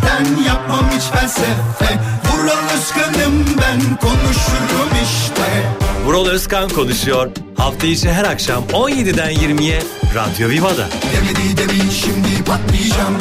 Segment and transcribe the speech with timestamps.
[0.00, 2.00] içten yapmam hiç felsefe
[2.32, 5.66] Vural Özkan'ım ben konuşurum işte
[6.04, 7.30] Vural Özkan konuşuyor.
[7.56, 9.82] Hafta içi her akşam 17'den 20'ye
[10.14, 10.88] Radyo Viva'da.
[11.12, 13.16] Demedi demin şimdi patlayacağım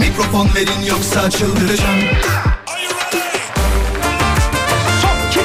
[0.00, 2.00] Mikrofon verin yoksa çıldıracağım
[5.02, 5.44] Son 2, 3,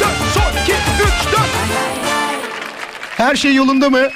[0.00, 1.40] 4, son 2, 3, 4.
[3.16, 4.08] Her şey yolunda mı?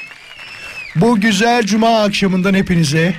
[0.96, 3.14] Bu güzel cuma akşamından hepinize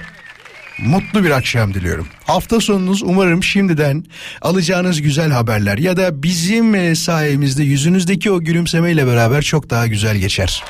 [0.80, 2.08] mutlu bir akşam diliyorum.
[2.26, 4.06] Hafta sonunuz umarım şimdiden
[4.42, 10.18] alacağınız güzel haberler ya da bizim e, sayemizde yüzünüzdeki o gülümsemeyle beraber çok daha güzel
[10.18, 10.64] geçer.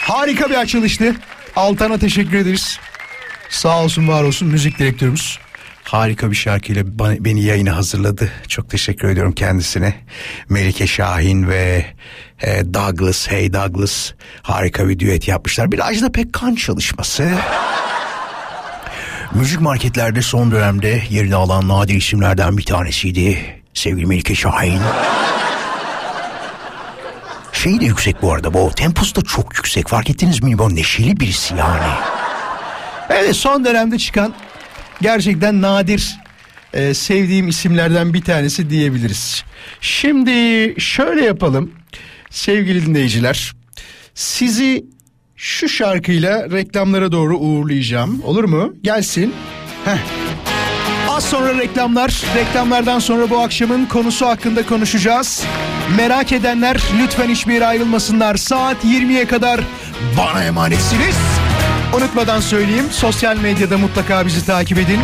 [0.00, 1.14] Harika bir açılıştı.
[1.56, 2.78] Altan'a teşekkür ederiz.
[3.48, 5.38] Sağ olsun var olsun müzik direktörümüz.
[5.84, 8.32] Harika bir şarkıyla beni yayına hazırladı.
[8.48, 9.94] Çok teşekkür ediyorum kendisine.
[10.48, 11.86] Melike Şahin ve
[12.42, 14.12] e, Douglas, Hey Douglas
[14.42, 15.72] harika bir düet yapmışlar.
[15.72, 17.30] Bir Ajda Pekkan çalışması.
[19.34, 23.38] Müzik marketlerde son dönemde yerini alan nadir isimlerden bir tanesiydi.
[23.74, 24.80] Sevgili Melike Şahin.
[27.52, 30.58] Şeyi de yüksek bu arada bu temposu da çok yüksek fark ettiniz mi?
[30.58, 31.92] Bu neşeli birisi yani.
[33.10, 34.34] Evet son dönemde çıkan
[35.02, 36.18] gerçekten nadir
[36.72, 39.44] e, sevdiğim isimlerden bir tanesi diyebiliriz.
[39.80, 41.72] Şimdi şöyle yapalım
[42.30, 43.52] sevgili dinleyiciler.
[44.14, 44.84] Sizi
[45.40, 48.22] şu şarkıyla reklamlara doğru uğurlayacağım.
[48.24, 48.74] Olur mu?
[48.82, 49.34] Gelsin.
[49.84, 49.98] Heh.
[51.08, 52.22] Az sonra reklamlar.
[52.34, 55.44] Reklamlardan sonra bu akşamın konusu hakkında konuşacağız.
[55.96, 58.36] Merak edenler lütfen hiçbir yere ayrılmasınlar.
[58.36, 59.60] Saat 20'ye kadar
[60.18, 61.16] bana emanetsiniz.
[61.96, 65.00] Unutmadan söyleyeyim sosyal medyada mutlaka bizi takip edin.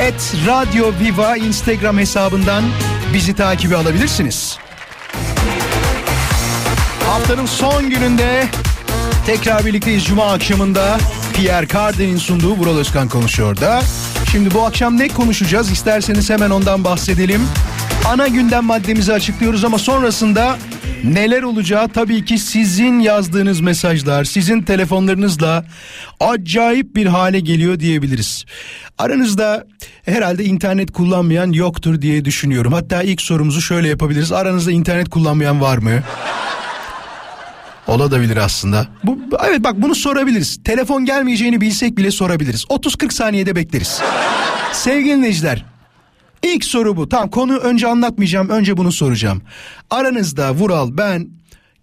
[0.00, 2.64] Et Radio Viva Instagram hesabından
[3.14, 4.58] bizi takibe alabilirsiniz.
[7.06, 8.44] Haftanın son gününde
[9.36, 10.98] tekrar birlikteyiz Cuma akşamında.
[11.34, 13.82] Pierre Cardin'in sunduğu Vural Özkan konuşuyor da.
[14.32, 15.70] Şimdi bu akşam ne konuşacağız?
[15.70, 17.40] İsterseniz hemen ondan bahsedelim.
[18.08, 20.58] Ana gündem maddemizi açıklıyoruz ama sonrasında
[21.04, 25.64] neler olacağı tabii ki sizin yazdığınız mesajlar, sizin telefonlarınızla
[26.20, 28.44] acayip bir hale geliyor diyebiliriz.
[28.98, 29.66] Aranızda
[30.04, 32.72] herhalde internet kullanmayan yoktur diye düşünüyorum.
[32.72, 34.32] Hatta ilk sorumuzu şöyle yapabiliriz.
[34.32, 36.02] Aranızda internet kullanmayan var mı?
[37.90, 38.86] Olabilir aslında.
[39.04, 39.18] Bu,
[39.48, 40.58] evet bak bunu sorabiliriz.
[40.64, 42.64] Telefon gelmeyeceğini bilsek bile sorabiliriz.
[42.64, 44.00] 30-40 saniyede bekleriz.
[44.72, 45.64] Sevgili dinleyiciler.
[46.42, 47.08] İlk soru bu.
[47.08, 48.48] Tamam konu önce anlatmayacağım.
[48.48, 49.42] Önce bunu soracağım.
[49.90, 51.28] Aranızda Vural ben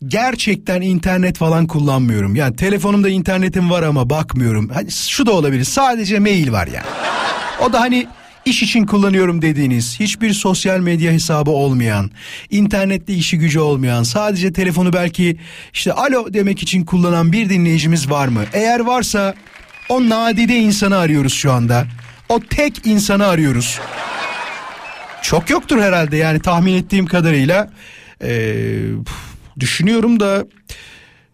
[0.07, 2.35] gerçekten internet falan kullanmıyorum.
[2.35, 4.69] Yani telefonumda internetim var ama bakmıyorum.
[4.69, 5.63] Hani şu da olabilir.
[5.63, 6.85] Sadece mail var yani.
[7.65, 8.07] O da hani
[8.47, 12.11] iş için kullanıyorum dediğiniz, hiçbir sosyal medya hesabı olmayan,
[12.49, 15.37] internette işi gücü olmayan, sadece telefonu belki
[15.73, 18.43] işte alo demek için kullanan bir dinleyicimiz var mı?
[18.53, 19.35] Eğer varsa
[19.89, 21.87] o nadide insanı arıyoruz şu anda.
[22.29, 23.79] O tek insanı arıyoruz.
[25.21, 27.69] Çok yoktur herhalde yani tahmin ettiğim kadarıyla.
[28.23, 28.55] Ee,
[29.59, 30.45] düşünüyorum da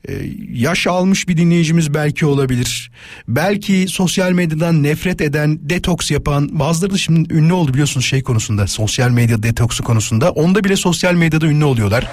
[0.07, 0.13] e,
[0.53, 2.91] yaş almış bir dinleyicimiz belki olabilir.
[3.27, 8.67] Belki sosyal medyadan nefret eden, detoks yapan bazıları da şimdi ünlü oldu biliyorsunuz şey konusunda.
[8.67, 10.31] Sosyal medya detoksu konusunda.
[10.31, 12.07] Onda bile sosyal medyada ünlü oluyorlar.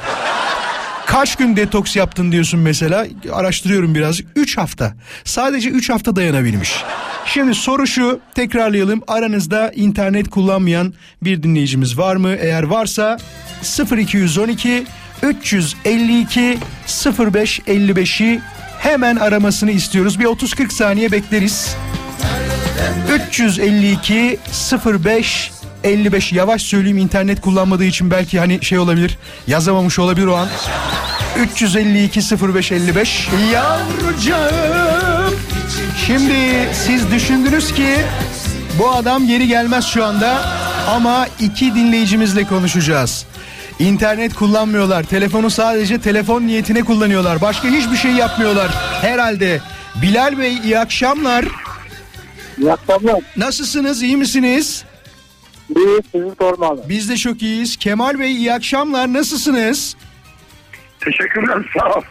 [1.06, 6.72] Kaç gün detoks yaptın diyorsun mesela araştırıyorum biraz 3 hafta sadece 3 hafta dayanabilmiş.
[7.24, 12.36] Şimdi soru şu tekrarlayalım aranızda internet kullanmayan bir dinleyicimiz var mı?
[12.40, 13.18] Eğer varsa
[13.98, 14.86] 0212
[15.22, 18.41] 352 0555'i
[18.78, 20.19] hemen aramasını istiyoruz.
[20.19, 21.76] Bir 30-40 saniye bekleriz.
[23.26, 24.38] 352
[25.04, 25.50] 05
[25.84, 30.49] 55 yavaş söyleyeyim internet kullanmadığı için belki hani şey olabilir yazamamış olabilir o an.
[31.38, 32.20] 352
[32.55, 35.34] 05 55 yavrucağım
[36.06, 37.96] şimdi siz düşündünüz ki
[38.78, 40.40] bu adam geri gelmez şu anda
[40.88, 43.26] ama iki dinleyicimizle konuşacağız
[43.81, 45.03] İnternet kullanmıyorlar.
[45.03, 47.41] Telefonu sadece telefon niyetine kullanıyorlar.
[47.41, 48.69] Başka hiçbir şey yapmıyorlar
[49.00, 49.61] herhalde.
[50.03, 51.44] Bilal Bey iyi akşamlar.
[52.59, 53.21] İyi akşamlar.
[53.37, 54.03] Nasılsınız?
[54.03, 54.85] iyi misiniz?
[55.77, 56.82] İyi sizi sormalı.
[56.88, 57.77] Biz de çok iyiyiz.
[57.77, 59.12] Kemal Bey iyi akşamlar.
[59.12, 59.97] Nasılsınız?
[61.00, 62.03] Teşekkürler sağ ol.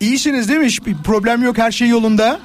[0.00, 0.66] İyisiniz değil mi?
[0.66, 1.58] Hiçbir problem yok.
[1.58, 2.40] Her şey yolunda.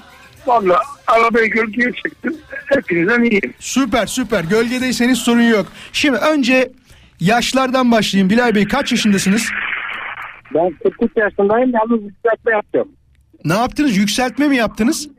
[0.47, 2.37] Valla arabayı gölgeye çektim.
[2.65, 3.53] Hepinizden iyiyim.
[3.59, 4.43] Süper süper.
[4.43, 5.67] Gölgedeyseniz sorun yok.
[5.93, 6.71] Şimdi önce
[7.19, 8.29] Yaşlardan başlayayım.
[8.29, 9.49] Bilal Bey kaç yaşındasınız?
[10.55, 12.87] Ben 43 yaşındayım yalnız düzeltme yapacağım.
[13.45, 13.97] Ne yaptınız?
[13.97, 15.09] Yükseltme mi yaptınız?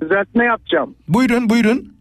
[0.00, 0.94] Düzeltme yapacağım.
[1.08, 1.94] Buyurun buyurun.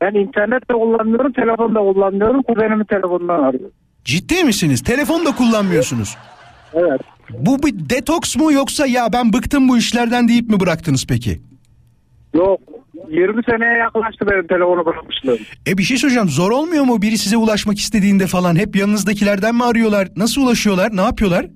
[0.00, 2.42] Ben internette kullanmıyorum, telefonda kullanmıyorum.
[2.42, 3.70] Kuzenimin telefonundan arıyorum.
[4.04, 4.82] Ciddi misiniz?
[4.82, 6.16] Telefon da kullanmıyorsunuz.
[6.74, 7.00] Evet.
[7.38, 11.40] Bu bir detoks mu yoksa ya ben bıktım bu işlerden deyip mi bıraktınız peki?
[12.34, 12.60] Yok.
[13.08, 15.38] 20 seneye yaklaştı benim telefonu bırakmışlığım.
[15.66, 19.64] E bir şey soracağım zor olmuyor mu biri size ulaşmak istediğinde falan hep yanınızdakilerden mi
[19.64, 20.08] arıyorlar?
[20.16, 20.96] Nasıl ulaşıyorlar?
[20.96, 21.46] Ne yapıyorlar?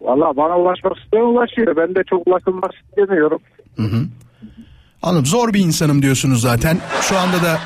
[0.00, 1.76] Valla bana ulaşmak isteyen ulaşıyor.
[1.76, 3.40] Ben de çok ulaşılmak istemiyorum.
[5.02, 6.78] Anladım zor bir insanım diyorsunuz zaten.
[7.00, 7.58] Şu anda da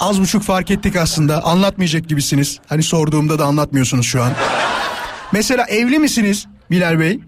[0.00, 1.44] az buçuk fark ettik aslında.
[1.44, 2.60] Anlatmayacak gibisiniz.
[2.68, 4.32] Hani sorduğumda da anlatmıyorsunuz şu an.
[5.32, 7.20] Mesela evli misiniz Bilal Bey?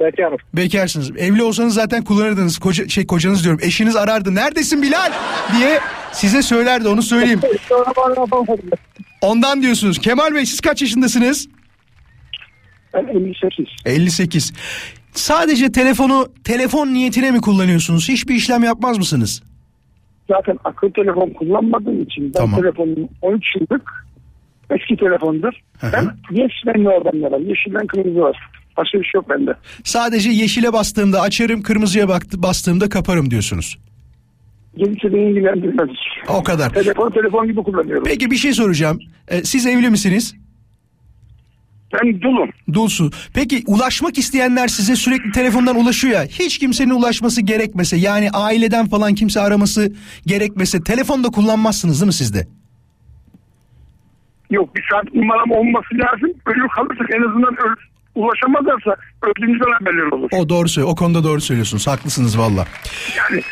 [0.00, 0.38] Bekarım.
[0.54, 1.10] Bekarsınız.
[1.16, 2.58] Evli olsanız zaten kullanırdınız.
[2.58, 3.60] Koca, şey kocanız diyorum.
[3.62, 4.34] Eşiniz arardı.
[4.34, 5.12] Neredesin Bilal?
[5.58, 5.80] diye
[6.12, 7.40] size söylerdi onu söyleyeyim.
[9.22, 9.98] Ondan diyorsunuz.
[9.98, 11.48] Kemal Bey siz kaç yaşındasınız?
[12.94, 13.66] Ben 58.
[13.86, 14.52] 58.
[15.12, 18.08] Sadece telefonu telefon niyetine mi kullanıyorsunuz?
[18.08, 19.42] Hiçbir işlem yapmaz mısınız?
[20.28, 22.60] Zaten akıllı telefon kullanmadığım için ben Tamam.
[22.60, 24.06] telefonum 13 yıllık
[24.70, 25.52] eski telefondur.
[25.80, 25.92] Hı hı.
[25.92, 27.38] Ben yeşilden oradan var.
[27.40, 28.36] Yeşilden kırmızı var.
[28.80, 29.54] Başka bir şey yok bende.
[29.84, 33.78] Sadece yeşile bastığımda açarım, kırmızıya bastığımda kaparım diyorsunuz.
[34.76, 35.88] Gerisi beni ilgilendirmez.
[36.28, 36.70] O kadar.
[36.74, 38.04] Telefon telefon gibi kullanıyorum.
[38.04, 38.98] Peki bir şey soracağım.
[39.28, 40.34] Ee, siz evli misiniz?
[41.92, 42.50] Ben dulum.
[42.72, 43.10] Dulsu.
[43.34, 46.24] Peki ulaşmak isteyenler size sürekli telefondan ulaşıyor ya.
[46.24, 49.92] Hiç kimsenin ulaşması gerekmese yani aileden falan kimse araması
[50.26, 52.46] gerekmese telefonda kullanmazsınız değil mi sizde?
[54.50, 56.30] Yok bir saat numaram olması lazım.
[56.46, 60.28] Ölü kalırsak en azından öl ulaşamazlarsa öldüğümüzden haberler olur.
[60.32, 60.92] O doğru söylüyor.
[60.92, 61.86] O konuda doğru söylüyorsunuz.
[61.86, 62.64] Haklısınız valla.
[63.16, 63.42] Yani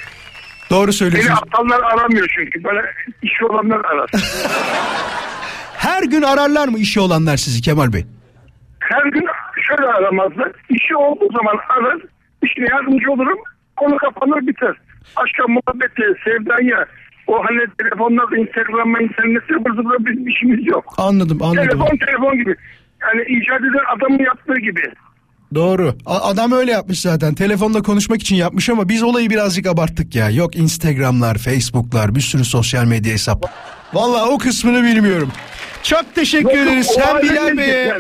[0.71, 1.39] Doğru beni söylüyorsunuz.
[1.43, 2.65] aptallar aramıyor çünkü.
[2.65, 2.81] Böyle
[3.23, 4.11] işi olanlar arar.
[5.77, 8.07] Her gün ararlar mı işi olanlar sizi Kemal Bey?
[8.81, 9.27] Her gün
[9.69, 10.53] şöyle aramazlar.
[10.71, 11.99] İşi olduğu zaman arar.
[12.43, 13.39] İşine yardımcı olurum.
[13.77, 14.75] Konu kapanır biter.
[15.17, 16.87] Aşka muhabbeti, sevdaya,
[17.27, 20.95] o hani telefonlarda Instagram'a, internette zıvır zıvır bir işimiz yok.
[20.99, 21.69] Anladım anladım.
[21.69, 22.57] Telefon telefon gibi.
[23.03, 24.83] Yani icat eden adamın yaptığı gibi.
[25.55, 25.95] Doğru.
[26.07, 27.35] A- adam öyle yapmış zaten.
[27.35, 30.31] Telefonda konuşmak için yapmış ama biz olayı birazcık abarttık ya.
[30.31, 33.45] Yok Instagram'lar, Facebook'lar, bir sürü sosyal medya hesap.
[33.95, 35.33] Vallahi o kısmını bilmiyorum.
[35.83, 36.97] Çok teşekkür ederiz.
[36.99, 37.95] Hem Bilal Bey'e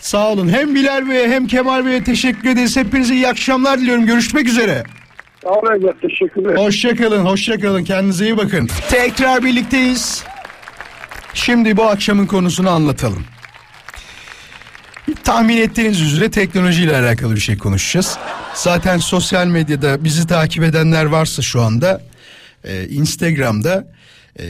[0.00, 0.48] sağ olun.
[0.48, 2.76] Hem Bilal Bey'e hem Kemal Bey'e teşekkür ederiz.
[2.76, 4.06] Hepinize iyi akşamlar diliyorum.
[4.06, 4.84] Görüşmek üzere.
[5.42, 6.56] Sağ olun teşekkürler.
[6.56, 7.84] Hoşçakalın, hoşçakalın.
[7.84, 8.68] Kendinize iyi bakın.
[8.90, 10.24] Tekrar birlikteyiz.
[11.34, 13.24] Şimdi bu akşamın konusunu anlatalım.
[15.28, 18.18] Tahmin ettiğiniz üzere teknolojiyle alakalı bir şey konuşacağız.
[18.54, 22.00] Zaten sosyal medyada bizi takip edenler varsa şu anda
[22.64, 23.86] e, Instagram'da
[24.38, 24.44] e,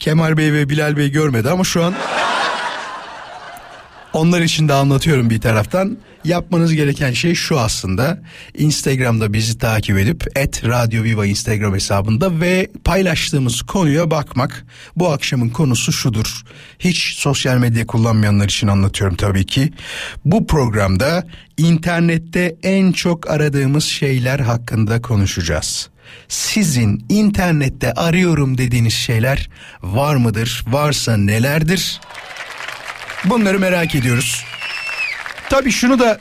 [0.00, 1.94] Kemal Bey ve Bilal Bey görmedi ama şu an
[4.16, 5.98] onlar için de anlatıyorum bir taraftan.
[6.24, 8.18] Yapmanız gereken şey şu aslında.
[8.58, 14.66] Instagram'da bizi takip edip et Radyo Viva Instagram hesabında ve paylaştığımız konuya bakmak.
[14.96, 16.42] Bu akşamın konusu şudur.
[16.78, 19.72] Hiç sosyal medya kullanmayanlar için anlatıyorum tabii ki.
[20.24, 21.26] Bu programda
[21.56, 25.88] internette en çok aradığımız şeyler hakkında konuşacağız.
[26.28, 29.50] Sizin internette arıyorum dediğiniz şeyler
[29.82, 30.64] var mıdır?
[30.68, 32.00] Varsa nelerdir?
[33.26, 34.44] Bunları merak ediyoruz.
[35.50, 36.18] Tabii şunu da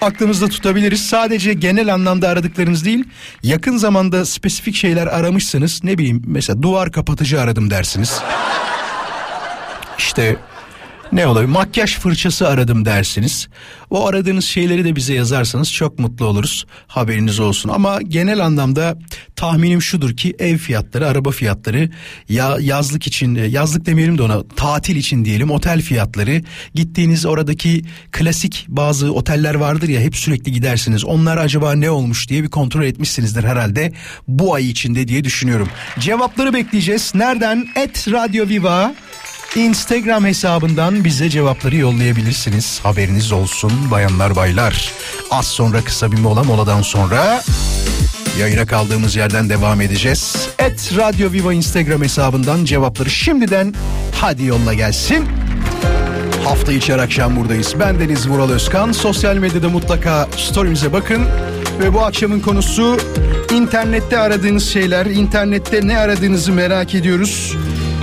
[0.00, 1.06] aklımızda tutabiliriz.
[1.06, 3.04] Sadece genel anlamda aradıklarınız değil,
[3.42, 5.84] yakın zamanda spesifik şeyler aramışsınız.
[5.84, 8.20] Ne bileyim mesela duvar kapatıcı aradım dersiniz.
[9.98, 10.36] İşte
[11.12, 11.52] ne olabilir?
[11.52, 13.48] Makyaj fırçası aradım dersiniz.
[13.90, 16.66] O aradığınız şeyleri de bize yazarsanız çok mutlu oluruz.
[16.86, 17.68] Haberiniz olsun.
[17.68, 18.98] Ama genel anlamda
[19.36, 21.90] tahminim şudur ki ev fiyatları, araba fiyatları,
[22.28, 26.42] ya yazlık için, yazlık demeyelim de ona tatil için diyelim, otel fiyatları,
[26.74, 27.82] gittiğiniz oradaki
[28.12, 31.04] klasik bazı oteller vardır ya hep sürekli gidersiniz.
[31.04, 33.92] Onlar acaba ne olmuş diye bir kontrol etmişsinizdir herhalde
[34.28, 35.68] bu ay içinde diye düşünüyorum.
[35.98, 37.12] Cevapları bekleyeceğiz.
[37.14, 37.68] Nereden?
[37.76, 38.94] Et Radio Viva
[39.56, 42.80] Instagram hesabından bize cevapları yollayabilirsiniz.
[42.82, 44.92] Haberiniz olsun bayanlar baylar.
[45.30, 47.42] Az sonra kısa bir mola moladan sonra
[48.38, 50.48] yayına kaldığımız yerden devam edeceğiz.
[50.58, 53.74] Et Radyo Viva Instagram hesabından cevapları şimdiden
[54.14, 55.24] hadi yolla gelsin.
[56.44, 57.74] Hafta içi akşam buradayız.
[57.80, 58.92] Ben Deniz Vural Özkan.
[58.92, 61.22] Sosyal medyada mutlaka story'mize bakın.
[61.80, 62.98] Ve bu akşamın konusu
[63.52, 65.06] internette aradığınız şeyler.
[65.06, 67.56] İnternette ne aradığınızı merak ediyoruz.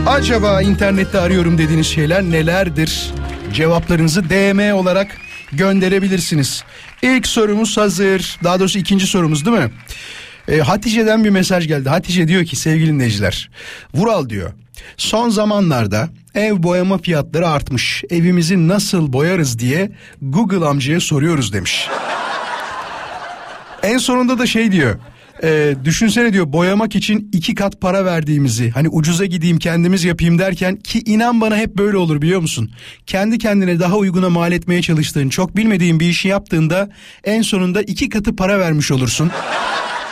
[0.07, 3.11] Acaba internette arıyorum dediğiniz şeyler nelerdir?
[3.53, 5.17] Cevaplarınızı DM olarak
[5.51, 6.63] gönderebilirsiniz.
[7.01, 8.39] İlk sorumuz hazır.
[8.43, 9.71] Daha doğrusu ikinci sorumuz değil mi?
[10.47, 11.89] E, Hatice'den bir mesaj geldi.
[11.89, 13.49] Hatice diyor ki sevgili dinleyiciler.
[13.93, 14.53] Vural diyor.
[14.97, 18.03] Son zamanlarda ev boyama fiyatları artmış.
[18.09, 19.91] Evimizi nasıl boyarız diye
[20.21, 21.87] Google amcaya soruyoruz demiş.
[23.83, 24.99] En sonunda da şey diyor.
[25.43, 30.75] E, düşünsene diyor boyamak için iki kat para verdiğimizi hani ucuza gideyim kendimiz yapayım derken
[30.75, 32.71] ki inan bana hep böyle olur biliyor musun?
[33.05, 36.89] Kendi kendine daha uyguna mal etmeye çalıştığın çok bilmediğin bir işi yaptığında
[37.23, 39.31] en sonunda iki katı para vermiş olursun.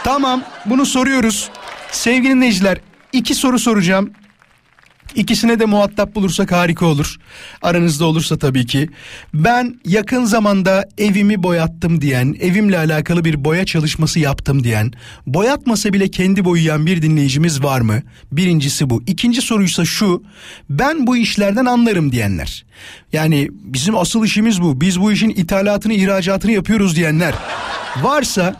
[0.03, 1.49] tamam bunu soruyoruz.
[1.91, 2.77] Sevgili dinleyiciler
[3.13, 4.11] iki soru soracağım.
[5.15, 7.15] İkisine de muhatap bulursak harika olur.
[7.61, 8.89] Aranızda olursa tabii ki.
[9.33, 14.91] Ben yakın zamanda evimi boyattım diyen, evimle alakalı bir boya çalışması yaptım diyen,
[15.27, 18.01] boyatmasa bile kendi boyayan bir dinleyicimiz var mı?
[18.31, 19.03] Birincisi bu.
[19.07, 20.23] İkinci soruysa şu,
[20.69, 22.65] ben bu işlerden anlarım diyenler.
[23.13, 24.81] Yani bizim asıl işimiz bu.
[24.81, 27.33] Biz bu işin ithalatını, ihracatını yapıyoruz diyenler.
[28.01, 28.55] Varsa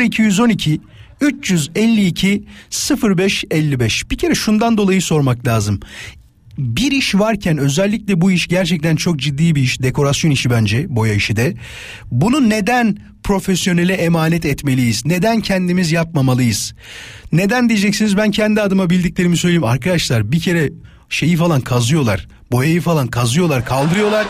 [0.00, 0.80] 0212
[1.20, 2.44] 352
[3.02, 5.80] 0555 bir kere şundan dolayı sormak lazım.
[6.58, 11.14] Bir iş varken özellikle bu iş gerçekten çok ciddi bir iş dekorasyon işi bence boya
[11.14, 11.54] işi de.
[12.10, 15.06] Bunu neden profesyonele emanet etmeliyiz?
[15.06, 16.74] Neden kendimiz yapmamalıyız?
[17.32, 19.64] Neden diyeceksiniz ben kendi adıma bildiklerimi söyleyeyim.
[19.64, 20.72] Arkadaşlar bir kere
[21.08, 24.26] şeyi falan kazıyorlar boyayı falan kazıyorlar kaldırıyorlar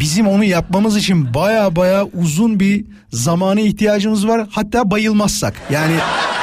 [0.00, 4.46] bizim onu yapmamız için baya baya uzun bir zamana ihtiyacımız var.
[4.50, 5.54] Hatta bayılmazsak.
[5.70, 5.94] Yani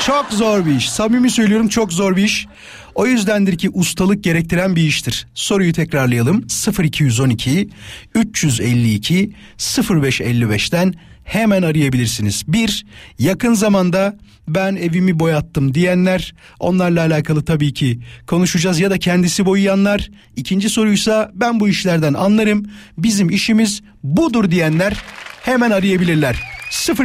[0.06, 0.90] çok zor bir iş.
[0.90, 2.48] Samimi söylüyorum çok zor bir iş.
[2.96, 5.28] O yüzdendir ki ustalık gerektiren bir iştir.
[5.34, 6.48] Soruyu tekrarlayalım.
[6.84, 7.70] 0212
[8.16, 10.94] 352 0555'ten
[11.28, 12.44] hemen arayabilirsiniz.
[12.48, 12.86] Bir,
[13.20, 14.18] yakın zamanda
[14.48, 20.10] ben evimi boyattım diyenler onlarla alakalı tabii ki konuşacağız ya da kendisi boyayanlar.
[20.36, 22.66] İkinci soruysa ben bu işlerden anlarım
[22.98, 25.04] bizim işimiz budur diyenler
[25.44, 26.36] hemen arayabilirler.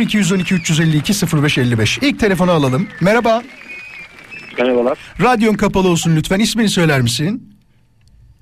[0.00, 1.12] 0212 352
[1.43, 2.88] 0555 İlk telefonu alalım.
[3.00, 3.43] Merhaba.
[4.59, 4.99] Merhabalar.
[5.21, 6.41] Radyon kapalı olsun lütfen.
[6.41, 7.55] İsmini söyler misin?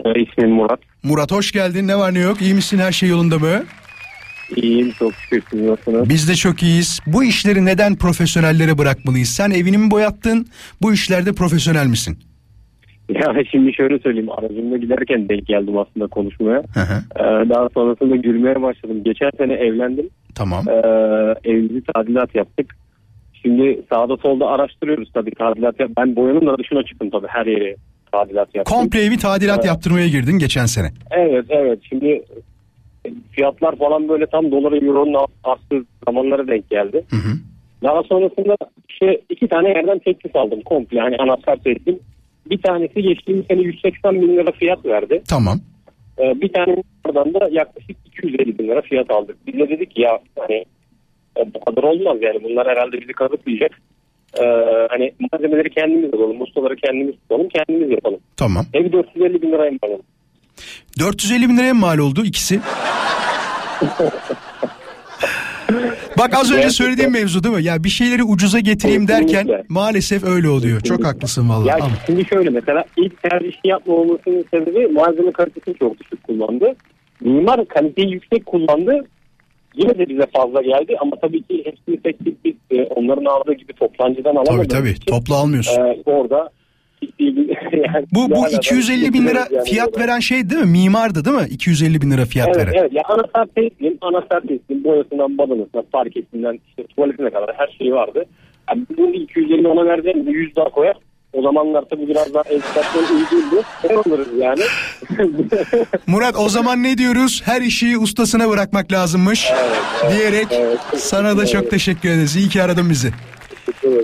[0.04, 0.80] Ee, ismim Murat.
[1.02, 1.88] Murat hoş geldin.
[1.88, 2.42] Ne var ne yok?
[2.42, 2.78] İyi misin?
[2.78, 3.64] Her şey yolunda mı?
[4.57, 6.09] İyiyim çok şükür siz nasılsınız?
[6.09, 7.00] Biz de çok iyiyiz.
[7.07, 9.28] Bu işleri neden profesyonellere bırakmalıyız?
[9.28, 10.47] Sen evini mi boyattın?
[10.83, 12.19] Bu işlerde profesyonel misin?
[13.09, 16.62] Ya şimdi şöyle söyleyeyim aracımda giderken denk geldim aslında konuşmaya.
[16.75, 17.02] Hı hı.
[17.16, 19.04] Ee, daha sonrasında gülmeye başladım.
[19.04, 20.09] Geçen sene evlendim.
[20.35, 20.69] Tamam.
[20.69, 20.73] Ee,
[21.45, 22.76] evimizi tadilat yaptık.
[23.42, 25.90] Şimdi sağda solda araştırıyoruz tabii tadilat yap.
[25.99, 27.76] Ben boyanın da dışına çıktım tabii her yeri
[28.12, 28.76] tadilat yaptım.
[28.76, 29.66] Komple evi tadilat Evet.
[29.66, 30.90] yaptırmaya girdin geçen sene.
[31.11, 32.23] Evet evet şimdi
[33.33, 37.04] fiyatlar falan böyle tam dolara euronun arttığı zamanlara denk geldi.
[37.11, 37.33] Hı hı.
[37.83, 38.57] Daha sonrasında
[38.88, 41.99] işte iki tane yerden teklif aldım komple hani anahtar teslim.
[42.50, 45.23] Bir tanesi geçtiğimiz sene 180 bin lira fiyat verdi.
[45.28, 45.61] Tamam.
[46.19, 49.37] Ee, bir tane oradan da yaklaşık 250 bin lira fiyat aldık.
[49.47, 50.64] Biz de dedik ya hani
[51.37, 53.71] e, bu kadar olmaz yani bunlar herhalde bizi kazıklayacak.
[54.38, 54.45] Ee,
[54.90, 58.21] hani malzemeleri kendimiz alalım, ustaları kendimiz tutalım, kendimiz yapalım.
[58.37, 58.64] Tamam.
[58.75, 60.02] Evi 450 bin liraya mı alalım?
[60.99, 62.61] 450 bin liraya mal oldu ikisi?
[66.19, 67.62] Bak az önce söylediğim mevzu değil mi?
[67.64, 69.64] Ya bir şeyleri ucuza getireyim derken Kesinlikle.
[69.69, 70.81] maalesef öyle oluyor.
[70.81, 71.69] Çok haklısın vallahi.
[71.69, 76.75] Ya Ama- şimdi şöyle mesela ilk tercih yapmamasının sebebi malzeme kalitesini çok düşük kullandı.
[77.21, 79.05] Mimar kaliteyi yüksek kullandı.
[79.76, 83.52] Yine de bize fazla geldi ama tabii ki hepsini tek tek biz e, onların aldığı
[83.52, 84.90] gibi toplancıdan Tabii alamadığımız tabii.
[84.90, 85.81] için, Toplu almıyorsun.
[85.81, 86.49] e, orada
[87.73, 90.71] yani Bu bu hala da 250 bin lira yani fiyat veren şey değil mi?
[90.71, 91.47] Mimardı değil mi?
[91.50, 92.73] 250 bin lira fiyat Evet veren.
[92.80, 98.25] evet ya anahtar teslim, anahtar teslim, boyasından badanasına, parketinden işte tuvaletine kadar her şey vardı.
[98.71, 100.97] Yani bunu 250 ona vereceğimiz 100 daha koyar.
[101.33, 103.62] O zamanlar tabii biraz daha enflasyon uygundu.
[103.90, 104.62] Ne alırız yani?
[106.07, 107.42] Murat o zaman ne diyoruz?
[107.45, 109.47] Her işi ustasına bırakmak lazımmış
[110.11, 110.78] diyerek evet.
[110.97, 111.71] sana da çok Evet.
[111.71, 112.37] teşekkür ederiz.
[112.37, 113.11] İyi ki aradın bizi.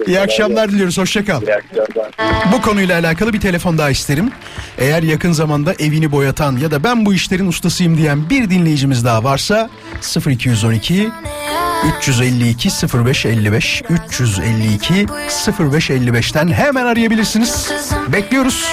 [0.07, 0.99] İyi akşamlar diliyoruz.
[0.99, 1.43] Hoşça kal.
[1.43, 2.13] İyi akşamlar.
[2.53, 4.31] Bu konuyla alakalı bir telefon daha isterim.
[4.79, 9.25] Eğer yakın zamanda evini boyatan ya da ben bu işlerin ustasıyım diyen bir dinleyicimiz daha
[9.25, 9.71] varsa
[10.27, 11.11] 0212
[11.99, 12.69] 352
[13.05, 15.07] 0555 352
[15.47, 17.71] 0555'ten hemen arayabilirsiniz.
[18.09, 18.65] Bekliyoruz.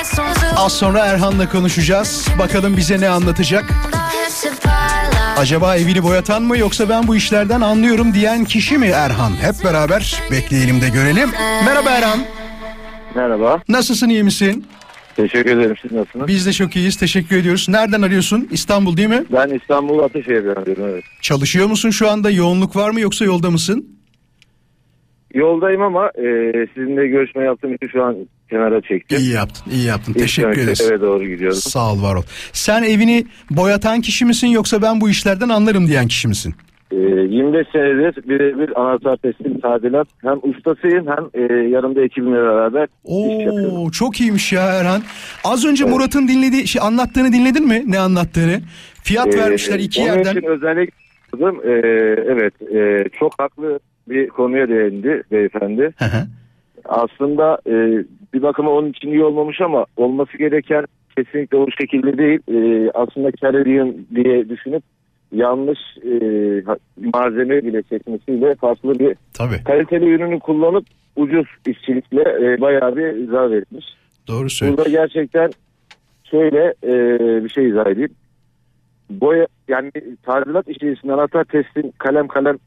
[0.56, 2.28] Az sonra Erhan'la konuşacağız.
[2.40, 3.66] Bakalım bize ne anlatacak.
[5.38, 9.32] Acaba evini boyatan mı yoksa ben bu işlerden anlıyorum diyen kişi mi Erhan?
[9.32, 11.30] Hep beraber bekleyelim de görelim.
[11.66, 12.20] Merhaba Erhan.
[13.16, 13.62] Merhaba.
[13.70, 14.66] Nasılsın iyi misin?
[15.16, 15.76] Teşekkür ederim.
[15.82, 16.28] Siz nasılsınız?
[16.28, 16.98] Biz de çok iyiyiz.
[16.98, 17.70] Teşekkür ediyoruz.
[17.70, 18.48] Nereden arıyorsun?
[18.52, 19.24] İstanbul değil mi?
[19.34, 21.04] Ben İstanbul Ataşehir'den arıyorum evet.
[21.22, 22.30] Çalışıyor musun şu anda?
[22.30, 23.86] Yoğunluk var mı yoksa yolda mısın?
[25.34, 26.26] Yoldayım ama e,
[26.74, 28.16] sizinle görüşme yaptığım için şu an
[28.50, 29.18] kenara çektim.
[29.20, 29.72] İyi yaptın.
[29.72, 30.12] iyi yaptın.
[30.14, 30.82] İlk Teşekkür ederiz.
[30.92, 31.58] Eve doğru gidiyorum.
[31.58, 32.24] Sağ ol var ol.
[32.54, 36.56] Sen evini boyatan kişi misin yoksa ben bu işlerden anlarım diyen kişi misin?
[36.92, 40.08] Ee, 25 senedir birebir anahtar teslim tadilat.
[40.22, 43.78] Hem ustasıyım hem e, yanımda ekibimle beraber iş yapıyorum.
[43.78, 45.02] Oo çok iyiymiş ya Erhan.
[45.44, 47.84] Az önce Murat'ın dinlediği şey anlattığını dinledin mi?
[47.88, 48.60] Ne anlattığını?
[49.04, 50.32] Fiyat Ee, vermişler iki onun yerden.
[50.32, 50.94] için özellikle
[51.36, 51.72] dedim, e,
[52.32, 55.94] evet e, çok haklı bir konuya değindi beyefendi.
[55.98, 56.28] Hı hı.
[56.86, 57.74] Aslında e,
[58.34, 60.86] bir bakıma onun için iyi olmamış ama olması gereken
[61.18, 62.40] kesinlikle o şekilde değil.
[62.52, 64.84] E, aslında kar edeyim diye düşünüp
[65.32, 66.14] yanlış e,
[67.14, 69.64] malzeme bile çekmesiyle farklı bir Tabii.
[69.64, 70.86] kaliteli ürünü kullanıp
[71.16, 73.86] ucuz işçilikle e, bayağı bir izah etmiş.
[74.28, 74.86] Doğru söylüyorsun.
[74.86, 75.52] Burada gerçekten
[76.32, 76.94] şöyle e,
[77.44, 78.12] bir şey izah edeyim.
[79.10, 79.92] Boya yani
[80.24, 82.58] tadilat içerisinde anahtar testin kalem kalem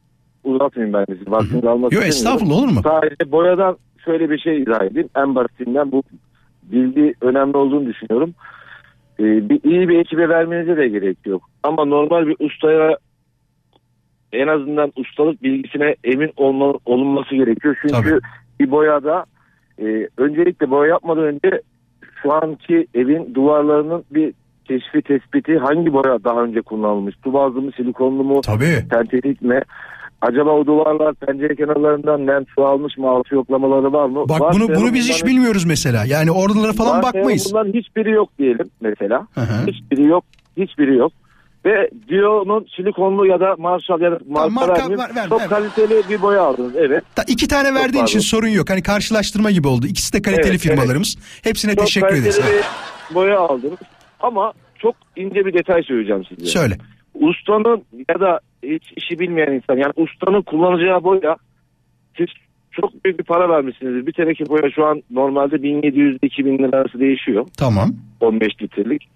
[0.45, 1.31] uzatmayayım ben sizi.
[1.31, 2.09] Vaktinizi almak Yo istemiyorum.
[2.09, 2.81] estağfurullah olur mu?
[2.85, 5.09] Sadece boyadan şöyle bir şey izah edeyim.
[5.17, 6.03] En basitinden bu
[6.63, 8.35] bilgi önemli olduğunu düşünüyorum.
[9.21, 11.43] Ee, bir iyi bir ekibe vermenize de gerek yok.
[11.63, 12.97] Ama normal bir ustaya
[14.33, 17.77] en azından ustalık bilgisine emin olma, olunması gerekiyor.
[17.83, 18.21] Çünkü Tabii.
[18.61, 19.25] bir boyada
[19.79, 21.61] e, öncelikle boya yapmadan önce
[22.23, 24.33] şu anki evin duvarlarının bir
[24.65, 27.15] keşfi tespiti hangi boya daha önce kullanılmış?
[27.25, 28.85] Su bazlı mı, silikonlu mu, Tabii.
[28.91, 29.61] sentetik mi?
[30.21, 33.09] Acaba o duvarlar pencere kenarlarından nem su almış mı?
[33.11, 34.25] Altı yoklamaları var mı?
[34.29, 36.05] Bak Varsa bunu bunu biz hiç bilmiyoruz mesela.
[36.05, 37.49] Yani oralara falan varsa bakmayız.
[37.53, 39.27] Bunların hiçbiri yok diyelim mesela.
[39.35, 39.67] Hı hı.
[39.67, 40.25] Hiçbiri yok.
[40.57, 41.13] Hiçbiri yok.
[41.65, 44.99] Ve Dio'nun silikonlu ya da Marshall ya da marka, marka vermeyeyim.
[44.99, 45.49] ver- ver- çok ver.
[45.49, 46.73] kaliteli bir boya aldınız.
[46.77, 47.05] Evet.
[47.17, 48.71] Da iki tane verdiğin için sorun yok.
[48.71, 49.87] Hani karşılaştırma gibi oldu.
[49.87, 51.17] İkisi de kaliteli Evet, firmalarımız.
[51.43, 52.65] Hepsine Çok teşekkür kaliteli ederiz.
[53.11, 53.79] bir boya aldınız.
[54.21, 56.47] Ama çok ince bir detay söyleyeceğim size.
[56.47, 56.79] Söyle.
[57.15, 61.37] ustanın ya da hiç işi bilmeyen insan yani ustanın kullanacağı boya
[62.17, 62.27] siz
[62.73, 64.07] çok büyük bir para vermişsiniz.
[64.07, 67.47] Bir teneke boya şu an normalde 1700-2000 lira arası değişiyor.
[67.59, 67.89] Tamam.
[68.21, 69.09] 15 litrelik.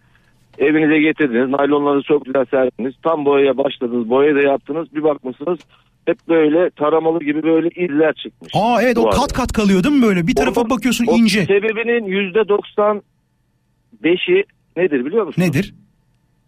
[0.59, 1.49] Evinize getirdiniz.
[1.49, 2.95] Naylonları çok güzel serdiniz.
[3.03, 4.11] Tam boyaya başladınız.
[4.11, 4.95] Boyayı da yaptınız.
[4.95, 5.59] Bir bakmışsınız
[6.07, 8.53] hep böyle taramalı gibi böyle izler çıkmış.
[8.55, 10.27] Aa evet o kat kat kalıyor değil mi böyle?
[10.27, 11.45] Bir tarafa Onun- bakıyorsun o ince.
[11.45, 14.45] Sebebinin %95'i
[14.77, 15.49] nedir biliyor musunuz?
[15.49, 15.75] Nedir?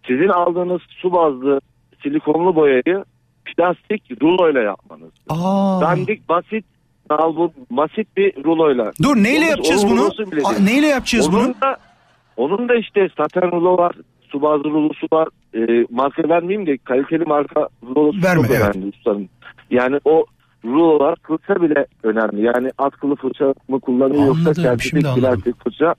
[0.07, 1.61] Sizin aldığınız su bazlı
[2.03, 3.05] silikonlu boyayı
[3.45, 5.11] plastik ruloyla yapmanız.
[5.29, 5.81] Aa.
[5.81, 6.65] Dandik basit
[7.11, 8.93] nalbur basit bir ruloyla.
[9.03, 10.09] Dur neyle Onun- yapacağız bunu?
[10.45, 11.55] Aa, neyle yapacağız onun bunu?
[11.62, 11.77] Da,
[12.37, 13.93] onun da işte saten rulo var.
[14.29, 15.29] Su bazlı rulosu var.
[15.55, 18.77] E, marka vermeyeyim de kaliteli marka rulosu Verme, çok evet.
[18.77, 19.29] önemli ustanın.
[19.71, 20.25] Yani o
[20.65, 22.43] rulolar fırça bile önemli.
[22.43, 25.95] Yani atkılı fırça mı kullanıyor Anladım, yoksa plastik fırça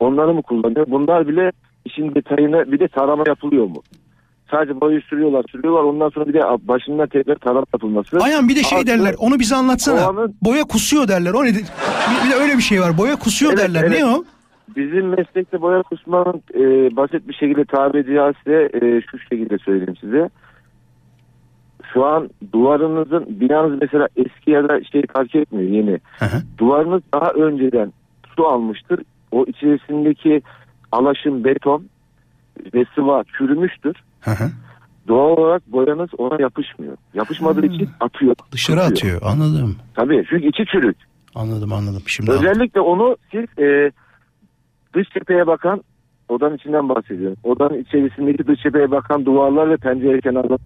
[0.00, 0.86] onları mı kullanıyor?
[0.88, 1.52] Bunlar bile
[1.84, 3.82] işin detayına bir de tarama yapılıyor mu?
[4.52, 8.18] Sadece boyu sürüyorlar sürüyorlar ondan sonra bir de başından tekrar tarama yapılması.
[8.20, 10.06] Ayhan bir de şey Artı- derler onu bize anlatsana.
[10.06, 11.32] Kovanın- Boya kusuyor derler.
[11.32, 11.42] O?
[11.44, 12.98] Bir, bir de öyle bir şey var.
[12.98, 13.82] Boya kusuyor Evet, derler.
[13.82, 13.98] evet.
[13.98, 14.24] Ne o?
[14.76, 16.60] Bizim meslekte boya kusmanın e,
[16.96, 20.28] basit bir şekilde tabiri caizse e, şu şekilde söyleyeyim size.
[21.94, 25.98] Şu an duvarınızın binanız mesela eski ya da şey fark etmiyor yeni.
[26.18, 26.42] Hı hı.
[26.58, 27.92] Duvarınız daha önceden
[28.36, 29.00] su almıştır.
[29.32, 30.42] O içerisindeki
[30.92, 31.84] alaşım beton
[32.74, 33.96] ve sıva çürümüştür.
[34.22, 34.50] Hı hı.
[35.08, 36.96] Doğal olarak boyanız ona yapışmıyor.
[37.14, 38.34] Yapışmadığı için atıyor.
[38.52, 38.92] Dışarı tutuyor.
[38.92, 39.32] atıyor.
[39.32, 39.76] Anladım.
[39.94, 40.96] Tabii çünkü içi çürük.
[41.34, 42.02] Anladım anladım.
[42.06, 42.46] Şimdi anladım.
[42.50, 43.90] Özellikle onu siz e,
[44.94, 45.82] dış cepheye bakan
[46.28, 47.36] odanın içinden bahsediyorum.
[47.44, 50.58] Odanın içerisindeki dış cepheye bakan duvarlar ve pencere kenarları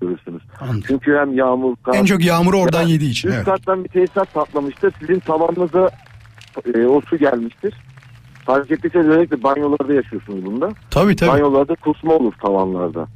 [0.00, 0.42] görürsünüz.
[0.60, 0.82] Anladım.
[0.86, 3.28] Çünkü hem yağmur, kar, En çok yağmuru oradan yediği için.
[3.28, 3.46] üst Evet.
[3.46, 4.92] kattan bir tesisat patlamıştır.
[5.00, 5.90] Sizin tavanınıza
[6.74, 7.74] e, o su gelmiştir.
[8.46, 10.68] Fark ettiyseniz özellikle banyolarda yaşıyorsunuz bunda.
[10.90, 11.30] Tabii tabii.
[11.30, 13.06] Banyolarda kusma olur tavanlarda.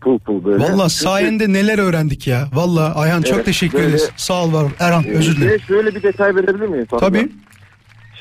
[0.00, 0.64] Pul pul böyle.
[0.64, 2.44] Valla sayende neler öğrendik ya.
[2.52, 4.10] Valla Ayhan çok Evet, teşekkür böyle- ederiz.
[4.16, 4.66] Sağ ol var.
[4.80, 5.60] Erhan Ee, özür dilerim.
[5.60, 6.86] şöyle bir detay verebilir miyim?
[6.90, 7.00] sonra?
[7.00, 7.28] Tabii.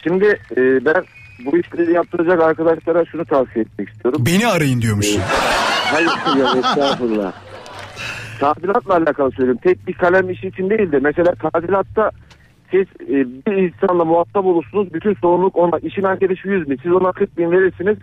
[0.04, 0.26] Şimdi
[0.58, 1.04] e, ben
[1.45, 4.23] bu işleri yaptıracak arkadaşlara şunu tavsiye etmek istiyorum.
[4.26, 5.21] Beni arayın diyormuşsun.
[5.91, 7.32] Hayır ya estağfurullah.
[8.39, 9.62] Tadilatla alakalı söylüyorum.
[9.63, 12.12] Tek bir kalem işi için değil de mesela tadilatta
[12.74, 14.94] siz e, bir insanla muhatap olursunuz.
[14.94, 15.80] Bütün sorumluluk ona.
[15.80, 16.80] İşin arkadaşı 100 bin.
[16.84, 17.98] Siz ona 40 bin verirsiniz.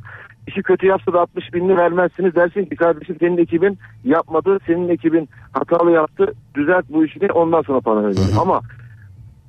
[0.46, 2.35] İşi kötü yapsa da 60 binini vermezsiniz.
[2.35, 4.59] Dersin ki kardeşim senin ekibin yapmadı.
[4.66, 6.33] Senin ekibin hatalı yaptı.
[6.54, 8.37] Düzelt bu işini ondan sonra para verin.
[8.40, 8.61] Ama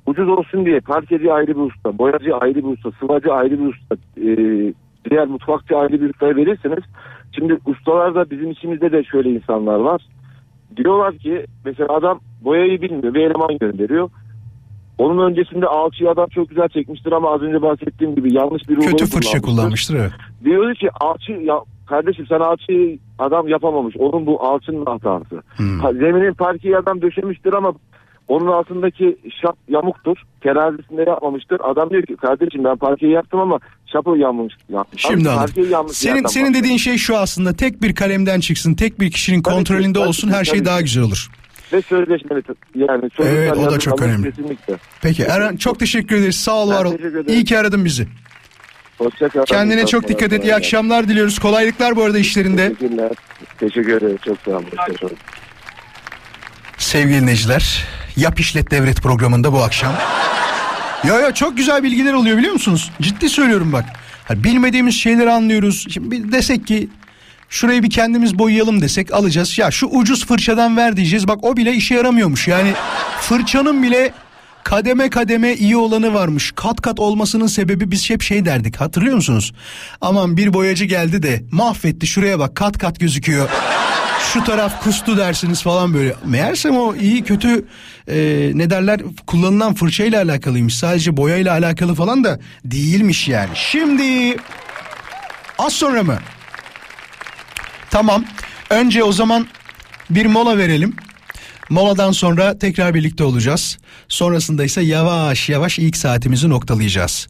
[0.06, 3.96] ucuz olsun diye parkeci ayrı bir usta, boyacı ayrı bir usta, sıvacı ayrı bir usta,
[4.16, 4.26] e,
[5.10, 6.84] diğer mutfakçı ayrı bir ustaya verirseniz
[7.32, 10.06] şimdi ustalarda bizim içimizde de şöyle insanlar var.
[10.76, 14.10] Diyorlar ki mesela adam boyayı bilmiyor bir eleman gönderiyor.
[15.02, 19.06] Onun öncesinde alçıyı adam çok güzel çekmiştir ama az önce bahsettiğim gibi yanlış bir Kötü
[19.06, 19.94] fırça kullanmıştır.
[19.94, 20.12] evet.
[20.44, 23.96] Diyordu ki alçı ya kardeşim sen alçıyı adam yapamamış.
[23.98, 25.42] Onun bu alçının hatası.
[25.56, 25.78] Hmm.
[25.78, 27.72] Ha, zeminin parkeyi adam döşemiştir ama
[28.28, 30.16] Onun altındaki şap yamuktur.
[30.40, 31.60] Terazisinde yapmamıştır.
[31.64, 33.58] Adam diyor ki kardeşim ben parkeyi yaptım ama
[33.92, 34.54] şapı yanmış.
[34.68, 35.02] yapmış.
[35.02, 39.10] Şimdi Abi, yanmış Senin senin dediğin şey şu aslında tek bir kalemden çıksın, tek bir
[39.10, 41.28] kişinin Tabii kontrolünde olsun her şey daha güzel olur.
[41.72, 42.42] Ve sözleşmeli
[42.74, 43.10] yani.
[43.16, 44.30] sözleşmeli Evet, o da çok önemli.
[44.30, 44.76] Kesinlikle.
[45.02, 46.36] Peki Eren çok teşekkür ederiz.
[46.36, 46.94] Sağ ol var ol.
[47.28, 48.06] İyi ki aradın bizi.
[48.98, 49.44] Hoşçakal.
[49.44, 50.44] Kendine çok dikkat et.
[50.44, 51.38] İyi akşamlar diliyoruz.
[51.38, 52.74] Kolaylıklar bu arada işlerinde.
[52.74, 53.10] Teşekkürler.
[53.58, 54.18] Teşekkür ederim.
[54.24, 54.66] Çok sağ olun.
[56.78, 57.84] Sevgili dinleyiciler,
[58.16, 59.92] Yap İşlet Devret programında bu akşam.
[61.04, 62.90] Ya ya çok güzel bilgiler oluyor biliyor musunuz?
[63.00, 63.84] Ciddi söylüyorum bak.
[64.28, 65.86] Hani bilmediğimiz şeyleri anlıyoruz.
[65.90, 66.88] Şimdi desek ki
[67.52, 69.58] şurayı bir kendimiz boyayalım desek alacağız.
[69.58, 71.28] Ya şu ucuz fırçadan ver diyeceğiz.
[71.28, 72.48] Bak o bile işe yaramıyormuş.
[72.48, 72.72] Yani
[73.20, 74.12] fırçanın bile
[74.64, 76.52] kademe kademe iyi olanı varmış.
[76.56, 78.76] Kat kat olmasının sebebi biz hep şey derdik.
[78.76, 79.52] Hatırlıyor musunuz?
[80.00, 83.48] Aman bir boyacı geldi de mahvetti şuraya bak kat kat gözüküyor
[84.32, 86.14] şu taraf kustu dersiniz falan böyle.
[86.24, 87.64] Meğersem o iyi kötü
[88.08, 90.76] e, ne derler kullanılan fırçayla alakalıymış.
[90.76, 93.50] Sadece boyayla alakalı falan da değilmiş yani.
[93.54, 94.36] Şimdi
[95.58, 96.18] az sonra mı?
[97.92, 98.24] Tamam.
[98.70, 99.46] Önce o zaman
[100.10, 100.96] bir mola verelim.
[101.70, 103.78] Moladan sonra tekrar birlikte olacağız.
[104.08, 107.28] Sonrasında ise yavaş yavaş ilk saatimizi noktalayacağız.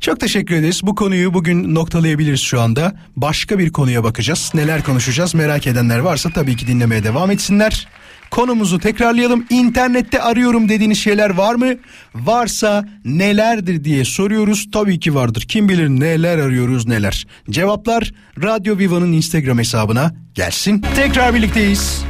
[0.00, 0.80] Çok teşekkür ederiz.
[0.82, 2.92] Bu konuyu bugün noktalayabiliriz şu anda.
[3.16, 4.50] Başka bir konuya bakacağız.
[4.54, 7.88] Neler konuşacağız merak edenler varsa tabii ki dinlemeye devam etsinler.
[8.30, 9.46] Konumuzu tekrarlayalım.
[9.50, 11.74] İnternette arıyorum dediğiniz şeyler var mı?
[12.14, 14.66] Varsa nelerdir diye soruyoruz.
[14.72, 15.44] Tabii ki vardır.
[15.48, 17.26] Kim bilir neler arıyoruz neler.
[17.50, 18.12] Cevaplar
[18.42, 20.84] Radyo Viva'nın Instagram hesabına gelsin.
[20.96, 22.04] Tekrar birlikteyiz.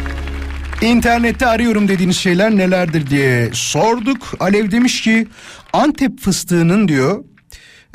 [0.82, 4.34] İnternette arıyorum dediğiniz şeyler nelerdir diye sorduk.
[4.40, 5.26] Alev demiş ki
[5.72, 7.24] Antep fıstığının diyor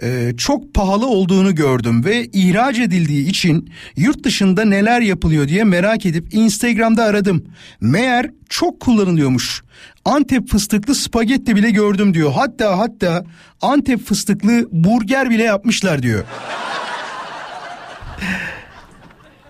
[0.03, 6.05] e, çok pahalı olduğunu gördüm ve ihraç edildiği için yurt dışında neler yapılıyor diye merak
[6.05, 7.45] edip Instagram'da aradım.
[7.81, 9.63] Meğer çok kullanılıyormuş.
[10.05, 12.31] Antep fıstıklı spagetti bile gördüm diyor.
[12.31, 13.23] Hatta hatta
[13.62, 16.23] Antep fıstıklı burger bile yapmışlar diyor.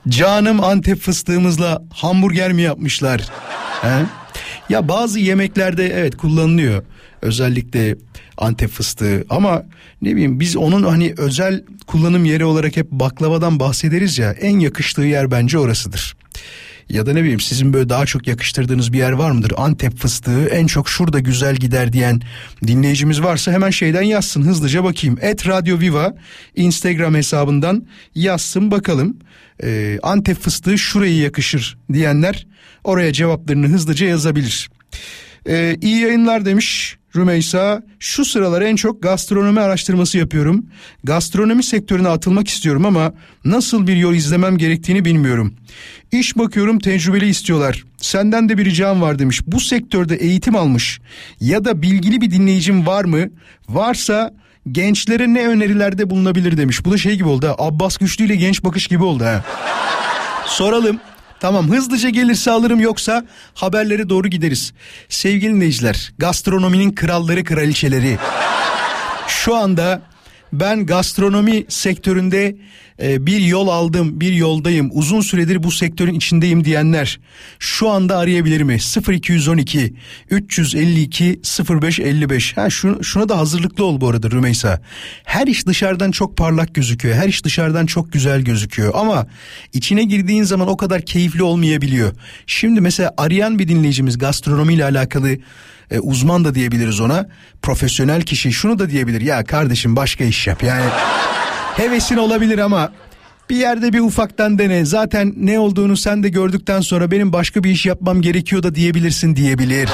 [0.09, 3.21] Canım Antep fıstığımızla hamburger mi yapmışlar?
[3.81, 4.05] He?
[4.69, 6.83] Ya bazı yemeklerde evet kullanılıyor.
[7.21, 7.95] Özellikle
[8.37, 9.63] Antep fıstığı ama
[10.01, 15.01] ne bileyim biz onun hani özel kullanım yeri olarak hep baklavadan bahsederiz ya en yakıştığı
[15.01, 16.15] yer bence orasıdır.
[16.89, 19.53] Ya da ne bileyim sizin böyle daha çok yakıştırdığınız bir yer var mıdır?
[19.57, 22.21] Antep fıstığı en çok şurada güzel gider diyen
[22.67, 25.17] dinleyicimiz varsa hemen şeyden yazsın hızlıca bakayım.
[25.21, 26.15] Et Radio Viva
[26.55, 29.17] Instagram hesabından yazsın bakalım.
[29.63, 32.47] Ee, Antep fıstığı şuraya yakışır diyenler
[32.85, 34.69] oraya cevaplarını hızlıca yazabilir.
[35.47, 37.83] Ee, iyi yayınlar demiş Rümeysa.
[37.99, 40.65] Şu sıralar en çok gastronomi araştırması yapıyorum.
[41.03, 43.13] Gastronomi sektörüne atılmak istiyorum ama
[43.45, 45.53] nasıl bir yol izlemem gerektiğini bilmiyorum.
[46.11, 47.83] İş bakıyorum tecrübeli istiyorlar.
[47.97, 49.41] Senden de bir ricam var demiş.
[49.47, 50.99] Bu sektörde eğitim almış
[51.39, 53.29] ya da bilgili bir dinleyicim var mı?
[53.69, 54.33] Varsa
[54.71, 56.85] gençlere ne önerilerde bulunabilir demiş.
[56.85, 57.55] Bu da şey gibi oldu ha.
[57.57, 59.43] Abbas Güçlü ile genç bakış gibi oldu ha.
[60.45, 60.99] Soralım.
[61.39, 64.73] Tamam hızlıca gelirse alırım yoksa haberlere doğru gideriz.
[65.09, 68.17] Sevgili dinleyiciler gastronominin kralları kraliçeleri.
[69.27, 70.01] Şu anda
[70.59, 72.55] ben gastronomi sektöründe
[73.01, 74.89] e, bir yol aldım, bir yoldayım.
[74.93, 77.19] Uzun süredir bu sektörün içindeyim diyenler
[77.59, 78.77] şu anda arayabilir mi?
[79.09, 79.93] 0212
[80.29, 81.39] 352
[81.69, 82.57] 0555.
[82.57, 84.81] Ha şunu, şuna da hazırlıklı ol bu arada Rümeysa.
[85.23, 87.15] Her iş dışarıdan çok parlak gözüküyor.
[87.15, 89.27] Her iş dışarıdan çok güzel gözüküyor ama
[89.73, 92.13] içine girdiğin zaman o kadar keyifli olmayabiliyor.
[92.47, 95.37] Şimdi mesela arayan bir dinleyicimiz gastronomiyle alakalı
[95.91, 97.27] e, uzman da diyebiliriz ona.
[97.61, 99.21] Profesyonel kişi şunu da diyebilir.
[99.21, 100.63] Ya kardeşim başka iş yap.
[100.63, 100.85] Yani
[101.77, 102.91] hevesin olabilir ama
[103.49, 104.85] bir yerde bir ufaktan dene.
[104.85, 109.35] Zaten ne olduğunu sen de gördükten sonra benim başka bir iş yapmam gerekiyor da diyebilirsin
[109.35, 109.89] diyebilir.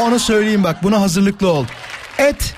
[0.00, 1.64] Onu söyleyeyim bak buna hazırlıklı ol.
[2.18, 2.54] Et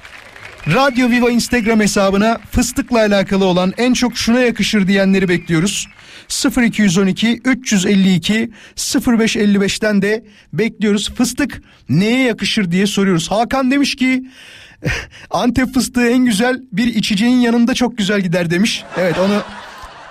[0.75, 5.89] Radyo Viva Instagram hesabına fıstıkla alakalı olan en çok şuna yakışır diyenleri bekliyoruz.
[6.29, 11.15] 0212 352 0555'ten de bekliyoruz.
[11.15, 13.31] Fıstık neye yakışır diye soruyoruz.
[13.31, 14.25] Hakan demiş ki
[15.31, 18.85] Antep fıstığı en güzel bir içeceğin yanında çok güzel gider demiş.
[18.97, 19.43] Evet onu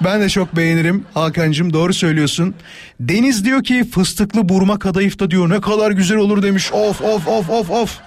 [0.01, 2.55] ben de çok beğenirim Hakan'cığım doğru söylüyorsun.
[2.99, 6.71] Deniz diyor ki fıstıklı burma kadayıfta diyor ne kadar güzel olur demiş.
[6.71, 7.99] Of of of of of.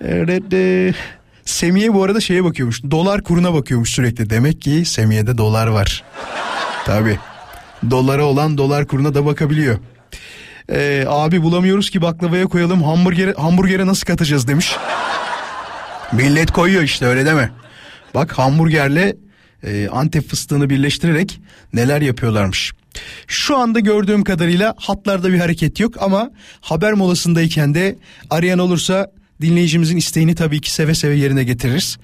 [0.00, 0.94] Evet, e,
[1.44, 2.82] Semiye bu arada şeye bakıyormuş.
[2.90, 4.30] Dolar kuruna bakıyormuş sürekli.
[4.30, 6.04] Demek ki Semiye'de dolar var.
[6.88, 7.18] Tabi.
[7.90, 9.78] Dolara olan dolar kuruna da bakabiliyor.
[10.72, 14.76] Ee, abi bulamıyoruz ki baklavaya koyalım hamburgere, hamburgere nasıl katacağız demiş.
[16.12, 17.50] Millet koyuyor işte öyle deme.
[18.14, 19.16] Bak hamburgerle
[19.62, 21.40] e, Antep fıstığını birleştirerek
[21.72, 22.72] neler yapıyorlarmış.
[23.26, 27.98] Şu anda gördüğüm kadarıyla hatlarda bir hareket yok ama haber molasındayken de
[28.30, 31.98] arayan olursa dinleyicimizin isteğini tabii ki seve seve yerine getiririz.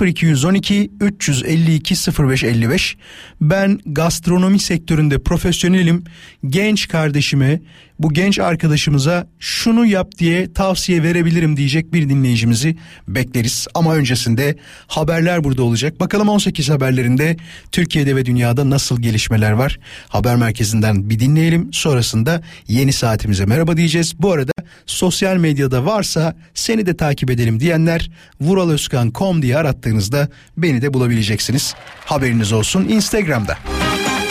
[0.00, 2.96] 0212 352 0555
[3.40, 6.04] ben gastronomi sektöründe profesyonelim.
[6.46, 7.60] Genç kardeşime
[8.02, 12.76] bu genç arkadaşımıza şunu yap diye tavsiye verebilirim diyecek bir dinleyicimizi
[13.08, 13.66] bekleriz.
[13.74, 16.00] Ama öncesinde haberler burada olacak.
[16.00, 17.36] Bakalım 18 haberlerinde
[17.72, 19.78] Türkiye'de ve dünyada nasıl gelişmeler var?
[20.08, 21.72] Haber merkezinden bir dinleyelim.
[21.72, 24.14] Sonrasında yeni saatimize merhaba diyeceğiz.
[24.18, 24.52] Bu arada
[24.86, 28.10] sosyal medyada varsa seni de takip edelim diyenler
[28.40, 31.74] vuraloskan.com diye arattığınızda beni de bulabileceksiniz.
[32.04, 33.58] Haberiniz olsun Instagram'da.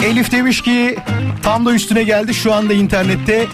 [0.04, 0.98] Elif demiş ki
[1.44, 3.48] tam da üstüne geldi şu anda internette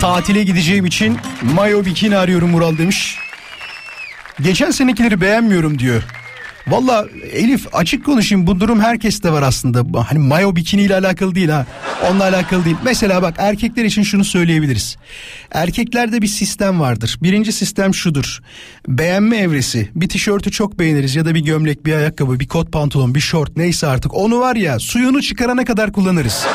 [0.00, 1.18] tatile gideceğim için
[1.54, 3.18] mayo bikini arıyorum Mural demiş.
[4.40, 6.02] Geçen senekileri beğenmiyorum diyor.
[6.66, 10.04] Valla Elif açık konuşayım bu durum herkeste var aslında.
[10.08, 11.66] Hani mayo bikini ile alakalı değil ha.
[12.10, 12.76] Onunla alakalı değil.
[12.84, 14.96] Mesela bak erkekler için şunu söyleyebiliriz.
[15.52, 17.18] Erkeklerde bir sistem vardır.
[17.22, 18.40] Birinci sistem şudur.
[18.88, 19.90] Beğenme evresi.
[19.94, 23.56] Bir tişörtü çok beğeniriz ya da bir gömlek, bir ayakkabı, bir kot pantolon, bir şort
[23.56, 24.14] neyse artık.
[24.14, 26.46] Onu var ya suyunu çıkarana kadar kullanırız.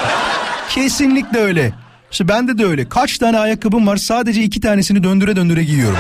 [0.69, 1.73] Kesinlikle öyle.
[2.11, 2.89] İşte bende de öyle.
[2.89, 5.97] Kaç tane ayakkabım var sadece iki tanesini döndüre döndüre giyiyorum.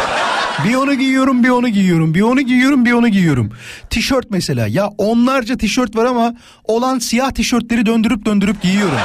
[0.65, 3.51] Bir onu giyiyorum bir onu giyiyorum bir onu giyiyorum bir onu giyiyorum.
[3.89, 6.33] Tişört mesela ya onlarca tişört var ama
[6.63, 8.97] olan siyah tişörtleri döndürüp döndürüp giyiyorum.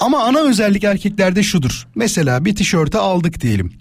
[0.00, 1.86] Ama ana özellik erkeklerde şudur.
[1.94, 3.72] Mesela bir tişörtü aldık diyelim.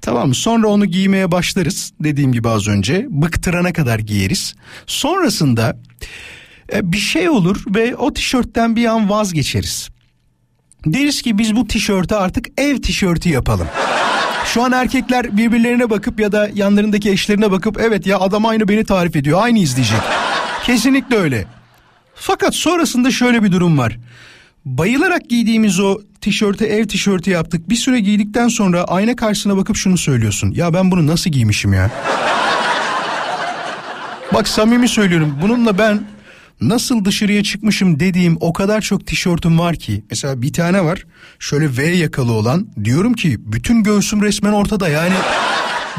[0.00, 4.54] Tamam sonra onu giymeye başlarız dediğim gibi az önce bıktırana kadar giyeriz.
[4.86, 5.76] Sonrasında
[6.72, 9.88] e, bir şey olur ve o tişörtten bir an vazgeçeriz.
[10.86, 13.66] Deriz ki biz bu tişörtü artık ev tişörtü yapalım.
[14.46, 18.84] Şu an erkekler birbirlerine bakıp ya da yanlarındaki eşlerine bakıp evet ya adam aynı beni
[18.84, 20.00] tarif ediyor aynı izleyecek.
[20.64, 21.46] Kesinlikle öyle.
[22.14, 23.98] Fakat sonrasında şöyle bir durum var.
[24.76, 27.68] Bayılarak giydiğimiz o tişörtü ev tişörtü yaptık.
[27.68, 30.50] Bir süre giydikten sonra ayna karşısına bakıp şunu söylüyorsun.
[30.50, 31.90] Ya ben bunu nasıl giymişim ya?
[34.34, 35.38] Bak samimi söylüyorum.
[35.42, 36.00] Bununla ben
[36.60, 40.04] nasıl dışarıya çıkmışım dediğim o kadar çok tişörtüm var ki.
[40.10, 41.04] Mesela bir tane var
[41.38, 45.14] şöyle V yakalı olan diyorum ki bütün göğsüm resmen ortada yani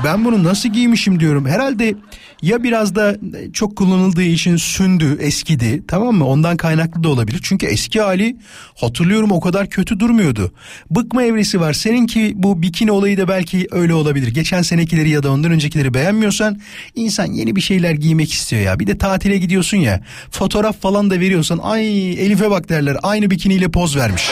[0.04, 1.46] ben bunu nasıl giymişim diyorum.
[1.46, 1.96] Herhalde
[2.42, 3.16] ya biraz da
[3.54, 6.28] çok kullanıldığı için sündü, eskidi tamam mı?
[6.28, 7.40] Ondan kaynaklı da olabilir.
[7.44, 8.38] Çünkü eski hali
[8.76, 10.52] hatırlıyorum o kadar kötü durmuyordu.
[10.92, 11.74] Bıkma evresi var.
[11.74, 14.28] Seninki bu bikini olayı da belki öyle olabilir.
[14.28, 16.60] Geçen senekileri ya da ondan öncekileri beğenmiyorsan
[16.96, 18.80] insan yeni bir şeyler giymek istiyor ya.
[18.80, 20.02] Bir de tatile gidiyorsun ya.
[20.32, 22.98] Fotoğraf falan da veriyorsan ay Elif'e bak derler.
[23.04, 24.30] Aynı bikiniyle poz vermiş.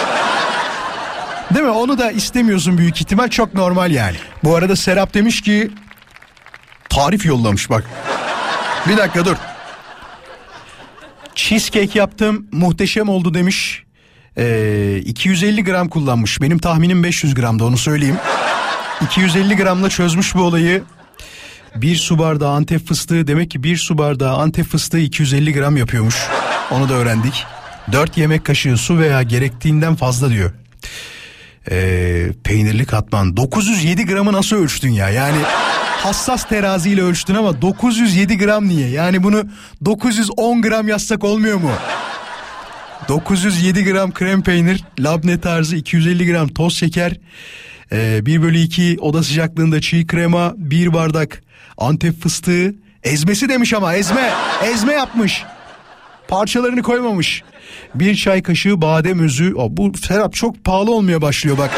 [1.54, 1.72] Değil mi?
[1.72, 3.28] Onu da istemiyorsun büyük ihtimal.
[3.28, 4.16] Çok normal yani.
[4.44, 5.70] Bu arada Serap demiş ki
[6.98, 7.84] tarif yollamış bak.
[8.88, 9.36] Bir dakika dur.
[11.36, 13.84] Cheesecake yaptım muhteşem oldu demiş.
[14.38, 16.42] Ee, 250 gram kullanmış.
[16.42, 18.18] Benim tahminim 500 gramda onu söyleyeyim.
[19.02, 20.84] 250 gramla çözmüş bu olayı.
[21.76, 26.16] Bir su bardağı antep fıstığı demek ki bir su bardağı antep fıstığı 250 gram yapıyormuş.
[26.72, 27.46] Onu da öğrendik.
[27.92, 30.52] 4 yemek kaşığı su veya gerektiğinden fazla diyor.
[31.72, 35.38] Ee, peynirli katman 907 gramı nasıl ölçtün ya yani
[36.04, 39.44] hassas teraziyle ölçtün ama 907 gram niye yani bunu
[39.86, 41.72] 910 gram yazsak olmuyor mu
[43.08, 47.14] 907 gram krem peynir labne tarzı 250 gram toz şeker
[47.92, 51.44] e, 1 bölü 2 oda sıcaklığında çiğ krema 1 bardak
[51.78, 54.34] antep fıstığı ezmesi demiş ama ezme
[54.64, 55.44] ezme yapmış
[56.28, 57.44] parçalarını koymamış.
[57.96, 59.54] Bir çay kaşığı badem özü.
[59.56, 61.72] O, bu Serap çok pahalı olmaya başlıyor bak.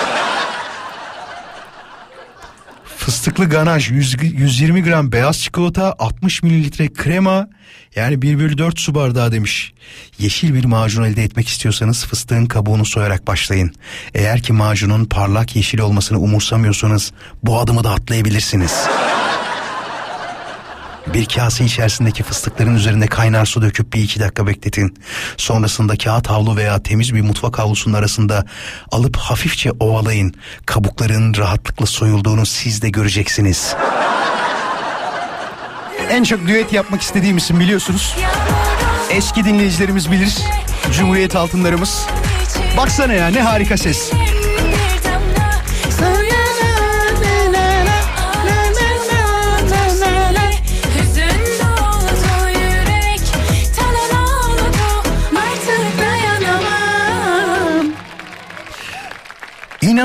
[3.10, 7.48] Fıstıklı ganaj 100, 120 gram beyaz çikolata 60 mililitre krema
[7.96, 9.74] yani 1 bölü 4 su bardağı demiş.
[10.20, 13.74] Yeşil bir macun elde etmek istiyorsanız fıstığın kabuğunu soyarak başlayın.
[14.14, 17.12] Eğer ki macunun parlak yeşil olmasını umursamıyorsanız
[17.44, 18.88] bu adımı da atlayabilirsiniz.
[21.08, 24.98] Bir kase içerisindeki fıstıkların üzerine kaynar su döküp bir iki dakika bekletin.
[25.38, 28.46] Sonrasında kağıt havlu veya temiz bir mutfak havlusunun arasında
[28.92, 30.34] alıp hafifçe ovalayın.
[30.66, 33.76] Kabukların rahatlıkla soyulduğunu siz de göreceksiniz.
[36.10, 38.16] En çok düet yapmak istediğim isim biliyorsunuz.
[39.10, 40.38] Eski dinleyicilerimiz bilir.
[40.98, 42.06] Cumhuriyet altınlarımız.
[42.78, 44.12] Baksana ya ne harika ses.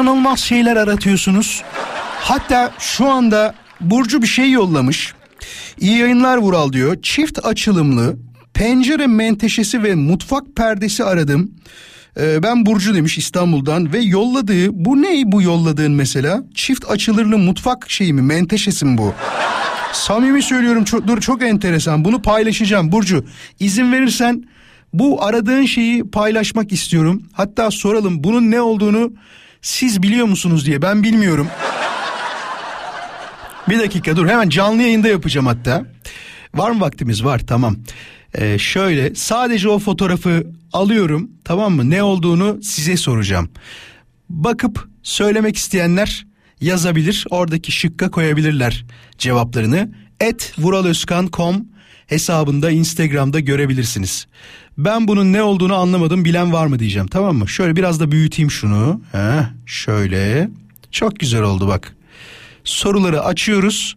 [0.05, 1.63] İnanılmaz şeyler aratıyorsunuz.
[2.21, 5.15] Hatta şu anda Burcu bir şey yollamış.
[5.81, 7.03] İyi yayınlar Vural diyor.
[7.03, 8.17] Çift açılımlı
[8.55, 11.51] Pencere menteşesi ve mutfak perdesi aradım.
[12.21, 16.43] Ee, ben Burcu demiş İstanbul'dan ve yolladığı bu ne bu yolladığın mesela?
[16.55, 19.15] Çift açılırlı mutfak şeyi mi menteşesi mi bu?
[19.93, 23.25] Samimi söylüyorum çok, dur çok enteresan bunu paylaşacağım Burcu.
[23.61, 24.45] izin verirsen
[24.93, 27.23] bu aradığın şeyi paylaşmak istiyorum.
[27.33, 29.13] Hatta soralım bunun ne olduğunu
[29.65, 31.49] siz biliyor musunuz diye ben bilmiyorum.
[33.69, 35.85] Bir dakika dur hemen canlı yayında yapacağım hatta.
[36.55, 37.25] Var mı vaktimiz?
[37.25, 37.77] Var tamam.
[38.35, 41.91] Ee, şöyle sadece o fotoğrafı alıyorum tamam mı?
[41.91, 43.51] Ne olduğunu size soracağım.
[44.31, 46.27] Bakıp söylemek isteyenler
[46.61, 47.27] yazabilir.
[47.31, 48.85] Oradaki şıkka koyabilirler
[49.19, 49.91] cevaplarını.
[50.21, 51.74] Et vuraloskan.com
[52.15, 54.27] hesabında Instagram'da görebilirsiniz.
[54.79, 57.49] Ben bunun ne olduğunu anlamadım bilen var mı diyeceğim tamam mı?
[57.49, 59.01] Şöyle biraz da büyüteyim şunu.
[59.13, 60.51] Heh, şöyle
[60.91, 61.97] çok güzel oldu bak.
[62.65, 63.97] Soruları açıyoruz.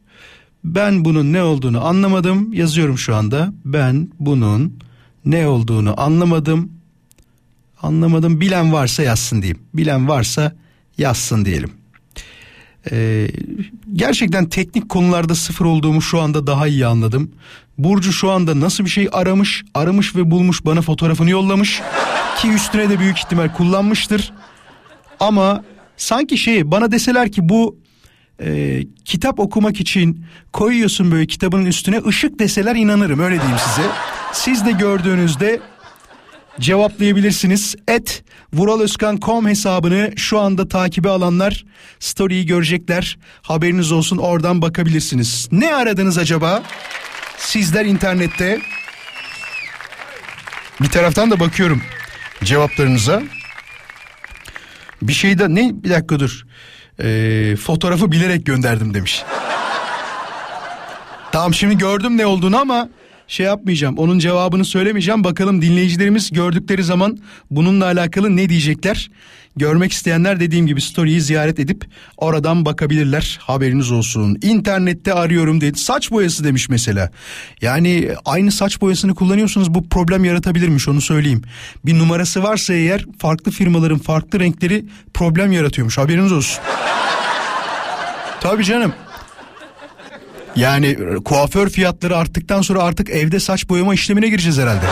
[0.63, 2.53] Ben bunun ne olduğunu anlamadım.
[2.53, 3.53] Yazıyorum şu anda.
[3.65, 4.79] Ben bunun
[5.25, 6.71] ne olduğunu anlamadım.
[7.81, 8.41] Anlamadım.
[8.41, 9.59] Bilen varsa yazsın diyeyim.
[9.73, 10.55] Bilen varsa
[10.97, 11.71] yazsın diyelim.
[12.91, 13.27] Ee,
[13.93, 17.31] gerçekten teknik konularda sıfır olduğumu şu anda daha iyi anladım.
[17.77, 21.81] Burcu şu anda nasıl bir şey aramış, aramış ve bulmuş bana fotoğrafını yollamış.
[22.41, 24.33] Ki üstüne de büyük ihtimal kullanmıştır.
[25.19, 25.63] Ama
[25.97, 27.77] sanki şey bana deseler ki bu
[28.41, 33.87] e, kitap okumak için koyuyorsun böyle kitabın üstüne ışık deseler inanırım öyle diyeyim size.
[34.33, 35.59] Siz de gördüğünüzde
[36.59, 37.75] cevaplayabilirsiniz.
[37.87, 41.65] Et vuraloskan.com hesabını şu anda takibe alanlar
[41.99, 43.17] story'yi görecekler.
[43.41, 45.47] Haberiniz olsun oradan bakabilirsiniz.
[45.51, 46.63] Ne aradınız acaba?
[47.37, 48.61] Sizler internette.
[50.81, 51.81] Bir taraftan da bakıyorum
[52.43, 53.23] cevaplarınıza.
[55.01, 56.41] Bir şey de ne bir dakika dur.
[56.99, 59.23] Ee, fotoğrafı bilerek gönderdim demiş.
[61.31, 62.89] Tamam şimdi gördüm ne olduğunu ama
[63.27, 63.97] şey yapmayacağım.
[63.97, 65.23] Onun cevabını söylemeyeceğim.
[65.23, 67.17] Bakalım dinleyicilerimiz gördükleri zaman
[67.51, 69.09] bununla alakalı ne diyecekler?
[69.57, 71.85] Görmek isteyenler dediğim gibi story'yi ziyaret edip
[72.17, 73.39] oradan bakabilirler.
[73.41, 74.37] Haberiniz olsun.
[74.41, 75.79] İnternette arıyorum dedi.
[75.79, 77.11] Saç boyası demiş mesela.
[77.61, 81.41] Yani aynı saç boyasını kullanıyorsunuz bu problem yaratabilirmiş onu söyleyeyim.
[81.85, 85.97] Bir numarası varsa eğer farklı firmaların farklı renkleri problem yaratıyormuş.
[85.97, 86.59] Haberiniz olsun.
[88.41, 88.93] Tabii canım.
[90.55, 94.85] Yani kuaför fiyatları arttıktan sonra artık evde saç boyama işlemine gireceğiz herhalde.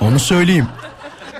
[0.00, 0.66] Onu söyleyeyim.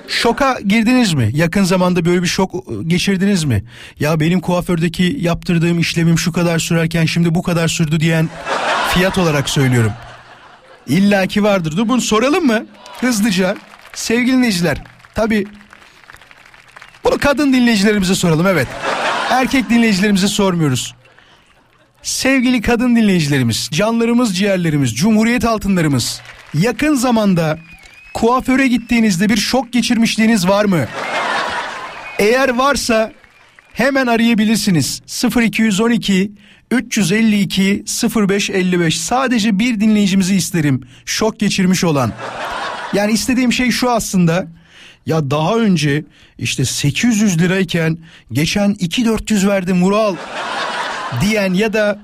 [0.07, 1.29] Şoka girdiniz mi?
[1.33, 3.63] Yakın zamanda böyle bir şok geçirdiniz mi?
[3.99, 8.29] Ya benim kuafördeki yaptırdığım işlemim şu kadar sürerken şimdi bu kadar sürdü diyen
[8.93, 9.91] fiyat olarak söylüyorum.
[10.87, 11.77] İlla ki vardır.
[11.77, 12.65] Dur bunu soralım mı?
[13.01, 13.55] Hızlıca.
[13.93, 14.83] Sevgili dinleyiciler.
[15.15, 15.45] Tabii
[17.03, 18.67] bunu kadın dinleyicilerimize soralım evet.
[19.29, 20.95] Erkek dinleyicilerimize sormuyoruz.
[22.03, 26.21] Sevgili kadın dinleyicilerimiz, canlarımız, ciğerlerimiz, cumhuriyet altınlarımız.
[26.53, 27.59] Yakın zamanda
[28.13, 30.85] kuaföre gittiğinizde bir şok geçirmişliğiniz var mı?
[32.19, 33.11] Eğer varsa
[33.73, 35.01] hemen arayabilirsiniz.
[35.41, 36.31] 0212
[36.71, 37.83] 352
[38.15, 40.81] 0555 sadece bir dinleyicimizi isterim.
[41.05, 42.13] Şok geçirmiş olan.
[42.93, 44.47] Yani istediğim şey şu aslında.
[45.05, 46.03] Ya daha önce
[46.37, 47.97] işte 800 lirayken
[48.31, 50.15] geçen 2400 verdim Mural
[51.21, 51.99] diyen ya da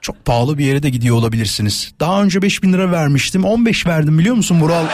[0.00, 1.94] çok pahalı bir yere de gidiyor olabilirsiniz.
[2.00, 4.84] Daha önce 5000 lira vermiştim 15 verdim biliyor musun Mural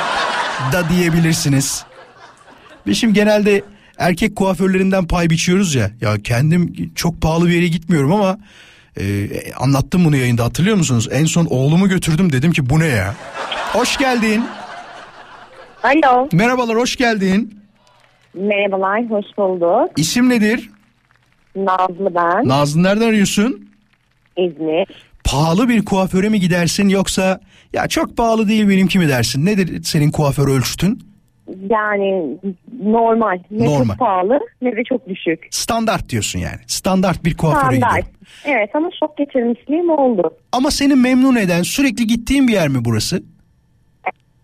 [0.72, 1.84] da diyebilirsiniz.
[2.86, 3.62] Ve şimdi genelde
[3.98, 5.90] erkek kuaförlerinden pay biçiyoruz ya.
[6.00, 8.38] Ya kendim çok pahalı bir yere gitmiyorum ama
[9.00, 11.08] e, anlattım bunu yayında hatırlıyor musunuz?
[11.12, 13.14] En son oğlumu götürdüm dedim ki bu ne ya?
[13.72, 14.44] Hoş geldin.
[15.82, 16.28] Alo.
[16.32, 17.60] Merhabalar hoş geldin.
[18.34, 19.90] Merhabalar, hoş bulduk.
[19.96, 20.70] İsim nedir?
[21.56, 22.48] Nazlı ben.
[22.48, 23.68] Nazlı nereden arıyorsun?
[24.36, 24.86] İzmir.
[25.24, 27.40] Pahalı bir kuaföre mi gidersin yoksa
[27.72, 29.46] ya çok pahalı değil benimki mi dersin?
[29.46, 31.02] Nedir senin kuaför ölçütün?
[31.70, 32.38] Yani
[32.84, 33.38] normal.
[33.50, 33.88] Ne Normal.
[33.88, 35.46] çok pahalı ne de çok düşük.
[35.50, 36.58] Standart diyorsun yani.
[36.66, 37.96] Standart bir kuaföre Standart.
[37.96, 38.14] gidiyor.
[38.44, 40.30] Evet ama şok geçirmişliğim oldu.
[40.52, 43.22] Ama seni memnun eden sürekli gittiğin bir yer mi burası?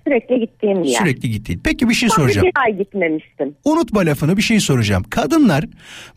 [0.06, 0.98] Sürekli gittiğim bir yer.
[0.98, 1.60] Sürekli gittiğin.
[1.64, 2.46] Peki bir şey soracağım.
[2.46, 3.54] bir ay gitmemiştim.
[3.64, 5.02] Unutma lafını bir şey soracağım.
[5.10, 5.64] Kadınlar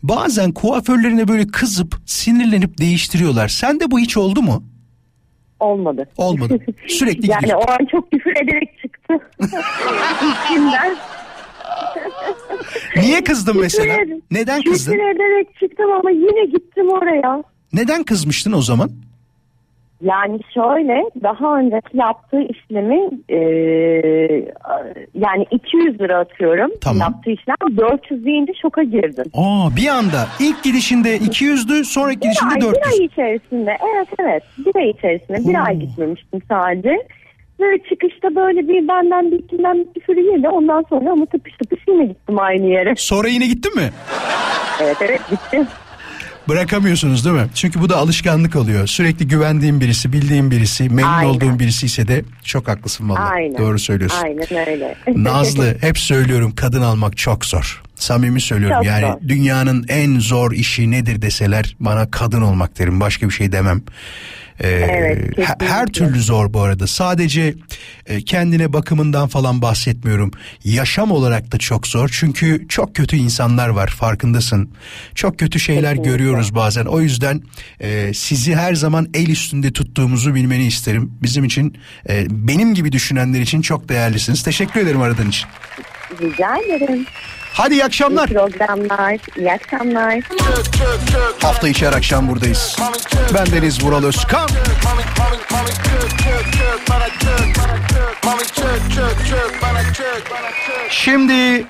[0.02, 3.48] bazen kuaförlerine böyle kızıp sinirlenip değiştiriyorlar.
[3.48, 4.64] Sende bu hiç oldu mu?
[5.60, 6.08] Olmadı.
[6.16, 6.58] Olmadı.
[6.88, 7.58] Sürekli Yani gidiyor.
[7.68, 9.14] o an çok küfür ederek çıktı.
[10.44, 10.96] İçimden.
[12.96, 13.96] Niye kızdın mesela?
[13.96, 14.92] Küfür ed- Neden kızdın?
[14.92, 17.42] Küfür ederek çıktım ama yine gittim oraya.
[17.72, 18.90] Neden kızmıştın o zaman?
[20.02, 23.38] Yani şöyle daha önceki yaptığı işlemi e,
[25.14, 27.00] yani 200 lira atıyorum Tamam.
[27.00, 29.24] yaptığı işlem 400 deyince şoka girdim.
[29.34, 32.86] Aa bir anda ilk gidişinde 200'dü sonraki Bir gidişinde ay, bir 400.
[33.00, 35.62] ay içerisinde evet evet bir ay içerisinde bir Oo.
[35.66, 37.06] ay gitmemiştim sadece.
[37.60, 40.48] Ve çıkışta böyle bir benden bir içinden bir küfür yedi.
[40.48, 42.94] Ondan sonra ama tıpış tıpış yine gittim aynı yere.
[42.96, 43.90] Sonra yine gittin mi?
[44.82, 45.66] Evet evet gittim.
[46.50, 47.46] Bırakamıyorsunuz değil mi?
[47.54, 48.86] Çünkü bu da alışkanlık oluyor.
[48.86, 51.28] Sürekli güvendiğin birisi, bildiğin birisi, memnun Aynen.
[51.30, 53.08] olduğun birisi ise de çok haklısın.
[53.08, 53.58] Aynen.
[53.58, 54.18] Doğru söylüyorsun.
[54.24, 54.94] Aynen öyle.
[55.22, 57.82] Nazlı hep söylüyorum kadın almak çok zor.
[57.94, 59.28] Samimi söylüyorum Çok yani zor.
[59.28, 63.82] dünyanın en zor işi nedir deseler bana kadın olmak derim başka bir şey demem.
[64.60, 65.66] Ee, Evet, kesinlikle.
[65.68, 66.86] her türlü zor bu arada.
[66.86, 67.54] Sadece
[68.06, 70.30] e, kendine bakımından falan bahsetmiyorum.
[70.64, 72.08] Yaşam olarak da çok zor.
[72.12, 74.70] Çünkü çok kötü insanlar var farkındasın.
[75.14, 76.10] Çok kötü şeyler Kesinlikle.
[76.10, 76.84] görüyoruz bazen.
[76.84, 77.42] O yüzden
[77.80, 81.12] e, sizi her zaman el üstünde tuttuğumuzu bilmeni isterim.
[81.22, 81.76] Bizim için
[82.08, 84.42] e, benim gibi düşünenler için çok değerlisiniz.
[84.42, 85.46] Teşekkür ederim aradığın için.
[86.20, 87.06] Rica ederim.
[87.52, 88.28] Hadi iyi İyi akşamlar.
[88.28, 89.16] programlar.
[89.36, 90.18] İyi akşamlar.
[91.42, 92.76] Hafta içi her akşam buradayız.
[93.34, 94.48] Ben Deniz Vural Özkan.
[100.90, 101.64] Şimdi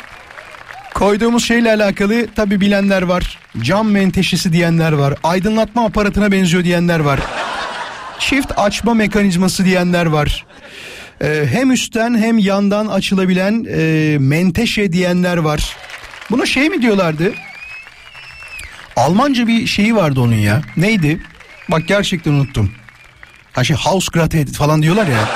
[0.94, 3.38] koyduğumuz şeyle alakalı tabi bilenler var.
[3.60, 5.14] Cam menteşesi diyenler var.
[5.22, 7.20] Aydınlatma aparatına benziyor diyenler var.
[8.18, 10.46] Çift açma mekanizması diyenler var.
[11.22, 15.76] Ee, hem üstten hem yandan açılabilen e, menteşe diyenler var.
[16.30, 17.32] Buna şey mi diyorlardı?
[18.96, 20.62] Almanca bir şeyi vardı onun ya.
[20.76, 21.20] Neydi?
[21.68, 22.72] Bak gerçekten unuttum.
[23.52, 25.28] Ha şey Hausgratte falan diyorlar ya.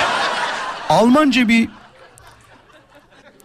[0.89, 1.69] Almanca bir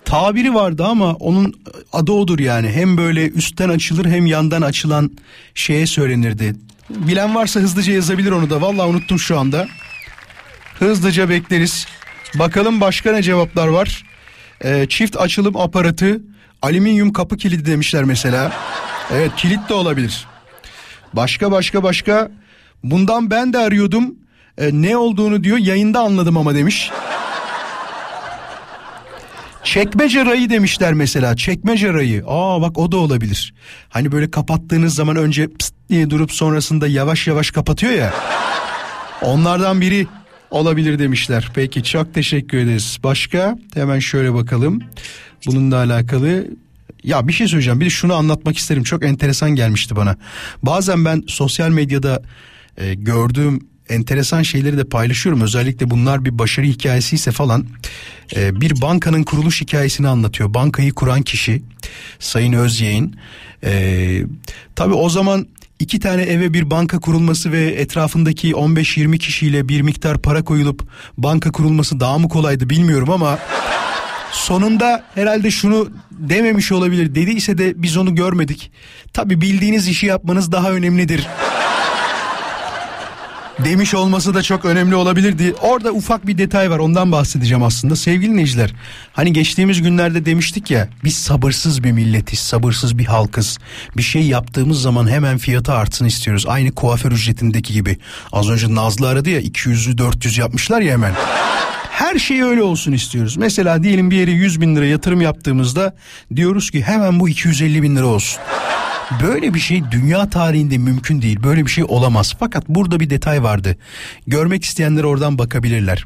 [0.06, 1.54] tabiri vardı ama onun
[1.94, 2.70] adı odur yani.
[2.72, 5.12] Hem böyle üstten açılır hem yandan açılan
[5.56, 6.56] şeye söylenirdi.
[6.90, 8.62] Bilen varsa hızlıca yazabilir onu da.
[8.62, 9.68] Vallahi unuttum şu anda.
[10.80, 11.88] Hızlıca bekleriz.
[12.36, 14.04] Bakalım başka ne cevaplar var.
[14.66, 16.22] Ee, çift açılım aparatı,
[16.62, 18.52] alüminyum kapı kilidi demişler mesela.
[19.14, 20.28] Evet kilit de olabilir.
[21.14, 22.32] Başka başka başka.
[22.84, 24.16] Bundan ben de arıyordum.
[24.58, 26.92] Ee, ne olduğunu diyor yayında anladım ama demiş.
[29.64, 31.36] Çekmece rayı demişler mesela.
[31.36, 32.24] Çekmece rayı.
[32.28, 33.54] Aa bak o da olabilir.
[33.90, 38.14] Hani böyle kapattığınız zaman önce pst diye durup sonrasında yavaş yavaş kapatıyor ya.
[39.22, 40.08] Onlardan biri
[40.52, 41.52] olabilir demişler.
[41.54, 42.98] Peki çok teşekkür ederiz.
[43.04, 44.82] Başka hemen şöyle bakalım.
[45.46, 46.48] Bununla alakalı
[47.04, 47.80] ya bir şey söyleyeceğim.
[47.80, 48.84] Bir de şunu anlatmak isterim.
[48.84, 50.18] Çok enteresan gelmişti bana.
[50.64, 52.22] Bazen ben sosyal medyada
[52.78, 55.42] e, gördüğüm enteresan şeyleri de paylaşıyorum.
[55.42, 57.66] Özellikle bunlar bir başarı hikayesi ise falan
[58.36, 60.54] e, bir bankanın kuruluş hikayesini anlatıyor.
[60.54, 61.62] Bankayı kuran kişi
[62.20, 63.16] Sayın Özyeğin.
[63.64, 64.24] E,
[64.76, 65.48] tabii o zaman
[65.80, 70.84] iki tane eve bir banka kurulması ve etrafındaki 15-20 kişiyle bir miktar para koyulup
[71.18, 73.40] banka kurulması daha mı kolaydı bilmiyorum ama
[74.32, 77.16] sonunda herhalde şunu dememiş olabilir.
[77.16, 78.72] Dediyse de biz onu görmedik.
[79.14, 81.28] Tabi bildiğiniz işi yapmanız daha önemlidir.
[83.66, 85.54] Demiş olması da çok önemli olabilirdi.
[85.62, 87.96] Orada ufak bir detay var ondan bahsedeceğim aslında.
[87.96, 88.74] Sevgili dinleyiciler
[89.14, 93.58] hani geçtiğimiz günlerde demiştik ya biz sabırsız bir milletiz, sabırsız bir halkız.
[93.98, 96.46] Bir şey yaptığımız zaman hemen fiyatı artsın istiyoruz.
[96.48, 97.98] Aynı kuaför ücretindeki gibi.
[98.32, 101.14] Az önce Nazlı aradı ya 200'ü 400 yapmışlar ya hemen.
[101.90, 103.38] Her şey öyle olsun istiyoruz.
[103.38, 105.96] Mesela diyelim bir yere 100 bin lira yatırım yaptığımızda
[106.36, 108.42] diyoruz ki hemen bu 250 bin lira olsun.
[109.24, 111.44] Böyle bir şey dünya tarihinde mümkün değil.
[111.44, 112.36] Böyle bir şey olamaz.
[112.40, 113.78] Fakat burada bir detay vardı.
[114.28, 116.06] Görmek isteyenler oradan bakabilirler.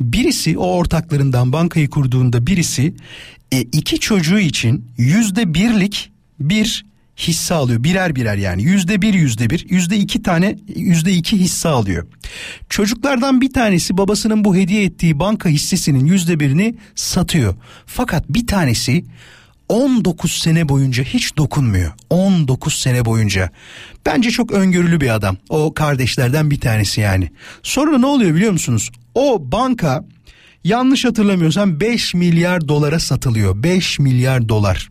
[0.00, 2.94] Birisi o ortaklarından bankayı kurduğunda birisi
[3.52, 6.84] e, iki çocuğu için yüzde birlik bir
[7.16, 7.84] hisse alıyor.
[7.84, 12.06] Birer birer yani yüzde bir yüzde bir yüzde iki tane yüzde iki hisse alıyor.
[12.68, 17.54] Çocuklardan bir tanesi babasının bu hediye ettiği banka hissesinin yüzde birini satıyor.
[17.86, 19.04] Fakat bir tanesi
[19.68, 21.92] 19 sene boyunca hiç dokunmuyor.
[22.10, 23.50] 19 sene boyunca.
[24.06, 25.36] Bence çok öngörülü bir adam.
[25.48, 27.30] O kardeşlerden bir tanesi yani.
[27.62, 28.90] Sonra ne oluyor biliyor musunuz?
[29.14, 30.04] O banka
[30.64, 33.62] yanlış hatırlamıyorsam 5 milyar dolara satılıyor.
[33.62, 34.90] 5 milyar dolar.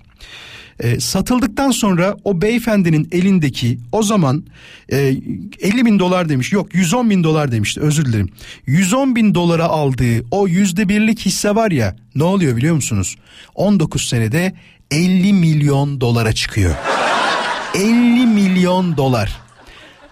[0.80, 4.46] E, satıldıktan sonra o beyefendinin elindeki o zaman
[4.92, 8.30] e, 50 bin dolar demiş yok 110 bin dolar demişti özür dilerim.
[8.66, 13.16] 110 bin dolara aldığı o yüzde birlik hisse var ya ne oluyor biliyor musunuz?
[13.56, 14.54] 19 senede
[14.92, 16.76] 50 milyon dolara çıkıyor.
[17.76, 19.40] 50 milyon dolar.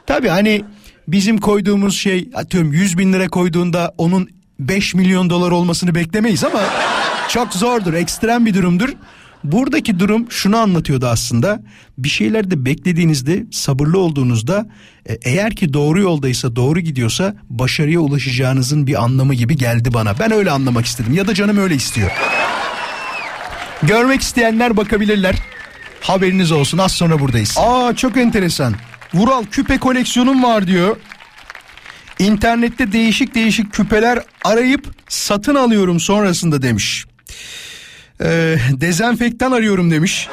[0.07, 0.63] Tabi hani
[1.07, 6.61] bizim koyduğumuz şey atıyorum 100 bin lira koyduğunda onun 5 milyon dolar olmasını beklemeyiz ama
[7.29, 8.89] çok zordur ekstrem bir durumdur
[9.43, 11.61] Buradaki durum şunu anlatıyordu aslında.
[11.97, 14.67] Bir şeylerde beklediğinizde, sabırlı olduğunuzda
[15.09, 20.19] e, eğer ki doğru yoldaysa, doğru gidiyorsa başarıya ulaşacağınızın bir anlamı gibi geldi bana.
[20.19, 22.11] Ben öyle anlamak istedim ya da canım öyle istiyor.
[23.83, 25.35] Görmek isteyenler bakabilirler.
[26.01, 27.55] Haberiniz olsun az sonra buradayız.
[27.59, 28.75] Aa çok enteresan.
[29.13, 30.97] Vural küpe koleksiyonum var diyor.
[32.19, 37.05] İnternette değişik değişik küpeler arayıp satın alıyorum sonrasında demiş.
[38.23, 40.27] Ee, dezenfektan arıyorum demiş.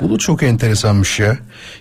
[0.00, 1.38] Bu da çok enteresanmış ya.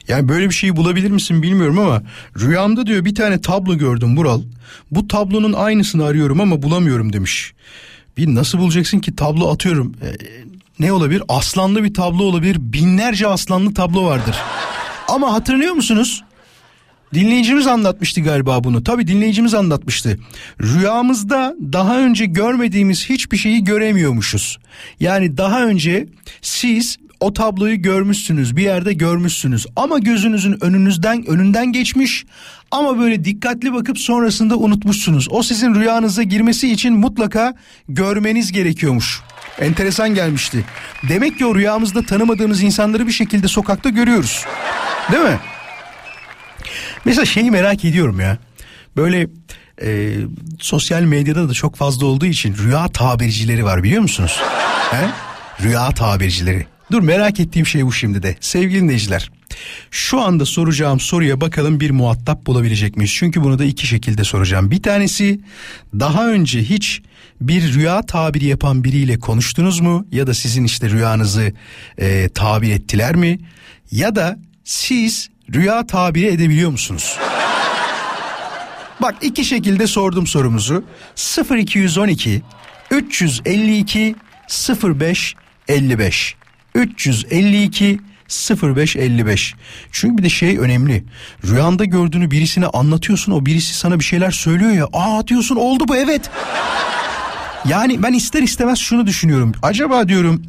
[0.08, 2.02] Yani böyle bir şeyi bulabilir misin bilmiyorum ama
[2.40, 4.42] rüyamda diyor bir tane tablo gördüm Bural.
[4.92, 7.54] Bu tablonun aynısını arıyorum ama bulamıyorum demiş.
[8.18, 9.96] Bir nasıl bulacaksın ki tablo atıyorum.
[10.04, 10.16] Ee,
[10.80, 11.24] ne olabilir?
[11.30, 12.58] Aslanlı bir tablo olabilir.
[12.60, 14.36] Binlerce aslanlı tablo vardır.
[15.08, 16.24] Ama hatırlıyor musunuz?
[17.14, 18.84] Dinleyicimiz anlatmıştı galiba bunu.
[18.84, 20.20] Tabii dinleyicimiz anlatmıştı.
[20.62, 24.58] Rüyamızda daha önce görmediğimiz hiçbir şeyi göremiyormuşuz.
[25.00, 26.08] Yani daha önce
[26.42, 32.26] siz o tabloyu görmüşsünüz, bir yerde görmüşsünüz ama gözünüzün önünüzden önünden geçmiş
[32.72, 35.28] ama böyle dikkatli bakıp sonrasında unutmuşsunuz.
[35.32, 37.54] O sizin rüyanıza girmesi için mutlaka
[37.90, 39.22] görmeniz gerekiyormuş.
[39.60, 40.66] Enteresan gelmişti.
[41.10, 44.46] Demek ki o rüyamızda tanımadığımız insanları bir şekilde sokakta görüyoruz.
[45.12, 45.40] Değil mi?
[47.06, 48.38] Mesela şeyi merak ediyorum ya.
[48.98, 49.28] Böyle
[49.82, 50.16] e,
[50.60, 54.40] sosyal medyada da çok fazla olduğu için rüya tabircileri var biliyor musunuz?
[54.92, 55.10] He?
[55.64, 56.66] Rüya tabircileri.
[56.92, 58.38] Dur merak ettiğim şey bu şimdi de.
[58.40, 59.32] Sevgili dinleyiciler.
[59.92, 63.14] Şu anda soracağım soruya bakalım bir muhatap bulabilecek miyiz?
[63.16, 64.72] Çünkü bunu da iki şekilde soracağım.
[64.72, 65.40] Bir tanesi
[66.00, 67.02] daha önce hiç
[67.42, 70.06] bir rüya tabiri yapan biriyle konuştunuz mu?
[70.12, 71.54] Ya da sizin işte rüyanızı
[71.98, 73.40] e, tabir ettiler mi?
[73.92, 77.18] Ya da siz rüya tabiri edebiliyor musunuz?
[79.02, 80.84] Bak iki şekilde sordum sorumuzu.
[81.58, 82.42] 0212
[82.92, 84.16] 352
[84.84, 85.36] 05
[85.68, 86.36] 55
[86.76, 88.00] 352
[88.64, 89.56] 0555.
[89.92, 91.04] Çünkü bir de şey önemli.
[91.48, 93.32] Rüyanda gördüğünü birisine anlatıyorsun.
[93.32, 94.88] O birisi sana bir şeyler söylüyor ya.
[94.94, 96.30] Aa diyorsun oldu bu evet.
[97.66, 99.52] Yani ben ister istemez şunu düşünüyorum.
[99.64, 100.44] Acaba diyorum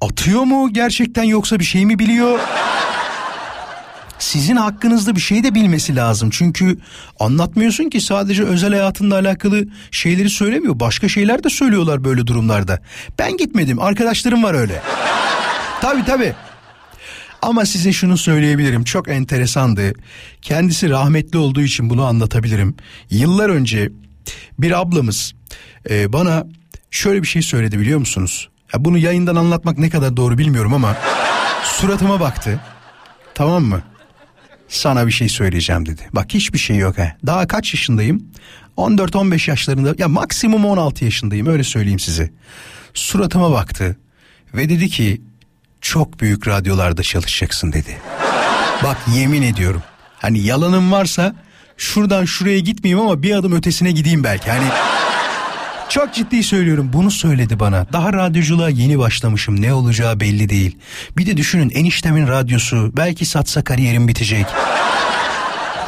[0.00, 2.38] atıyor mu gerçekten yoksa bir şey mi biliyor?
[4.22, 6.30] Sizin hakkınızda bir şey de bilmesi lazım.
[6.30, 6.78] Çünkü
[7.20, 10.80] anlatmıyorsun ki sadece özel hayatınla alakalı şeyleri söylemiyor.
[10.80, 12.78] Başka şeyler de söylüyorlar böyle durumlarda.
[13.18, 14.82] Ben gitmedim arkadaşlarım var öyle.
[15.80, 16.34] tabii tabii.
[17.42, 19.92] Ama size şunu söyleyebilirim çok enteresandı.
[20.42, 22.76] Kendisi rahmetli olduğu için bunu anlatabilirim.
[23.10, 23.90] Yıllar önce
[24.58, 25.32] bir ablamız
[25.90, 26.46] e, bana
[26.90, 28.48] şöyle bir şey söyledi biliyor musunuz?
[28.74, 30.96] Ya bunu yayından anlatmak ne kadar doğru bilmiyorum ama
[31.64, 32.60] suratıma baktı.
[33.34, 33.82] Tamam mı?
[34.72, 36.02] Sana bir şey söyleyeceğim dedi.
[36.12, 37.16] Bak hiçbir şey yok ha.
[37.26, 38.24] Daha kaç yaşındayım?
[38.76, 42.30] 14-15 yaşlarında ya maksimum 16 yaşındayım öyle söyleyeyim size.
[42.94, 43.96] Suratıma baktı
[44.54, 45.20] ve dedi ki
[45.80, 47.96] çok büyük radyolarda çalışacaksın dedi.
[48.84, 49.82] Bak yemin ediyorum.
[50.18, 51.34] Hani yalanım varsa
[51.76, 54.50] şuradan şuraya gitmeyeyim ama bir adım ötesine gideyim belki.
[54.50, 54.66] Hani
[55.92, 57.86] çok ciddi söylüyorum bunu söyledi bana.
[57.92, 60.78] Daha radyoculuğa yeni başlamışım ne olacağı belli değil.
[61.16, 64.46] Bir de düşünün eniştemin radyosu belki satsa kariyerim bitecek.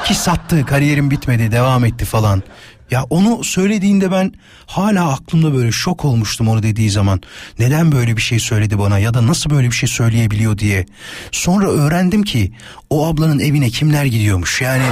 [0.04, 2.42] Ki sattı kariyerim bitmedi devam etti falan.
[2.90, 4.32] Ya onu söylediğinde ben
[4.66, 7.20] hala aklımda böyle şok olmuştum onu dediği zaman.
[7.58, 10.86] Neden böyle bir şey söyledi bana ya da nasıl böyle bir şey söyleyebiliyor diye.
[11.32, 12.52] Sonra öğrendim ki
[12.90, 14.84] o ablanın evine kimler gidiyormuş yani.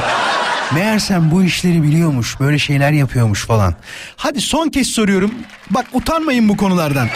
[0.74, 3.74] Meğersem bu işleri biliyormuş, böyle şeyler yapıyormuş falan.
[4.16, 5.34] Hadi son kez soruyorum.
[5.70, 7.08] Bak utanmayın bu konulardan.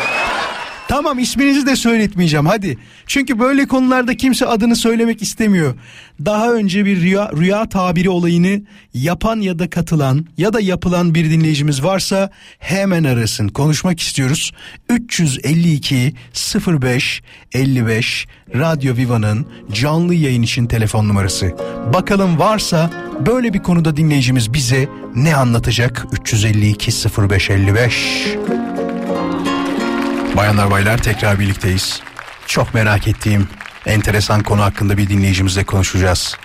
[0.89, 2.79] Tamam isminizi de söyletmeyeceğim hadi.
[3.07, 5.75] Çünkü böyle konularda kimse adını söylemek istemiyor.
[6.25, 8.63] Daha önce bir rüya, rüya tabiri olayını
[8.95, 13.49] yapan ya da katılan ya da yapılan bir dinleyicimiz varsa hemen arasın.
[13.49, 14.53] Konuşmak istiyoruz.
[14.89, 16.15] 352
[16.83, 17.23] 05
[17.53, 21.55] 55 Radyo Viva'nın canlı yayın için telefon numarası.
[21.95, 22.91] Bakalım varsa
[23.27, 26.07] böyle bir konuda dinleyicimiz bize ne anlatacak?
[26.13, 26.91] 352
[27.31, 28.37] 05 55
[30.37, 32.01] Bayanlar baylar tekrar birlikteyiz.
[32.47, 33.49] Çok merak ettiğim
[33.87, 36.37] enteresan konu hakkında bir dinleyicimizle konuşacağız.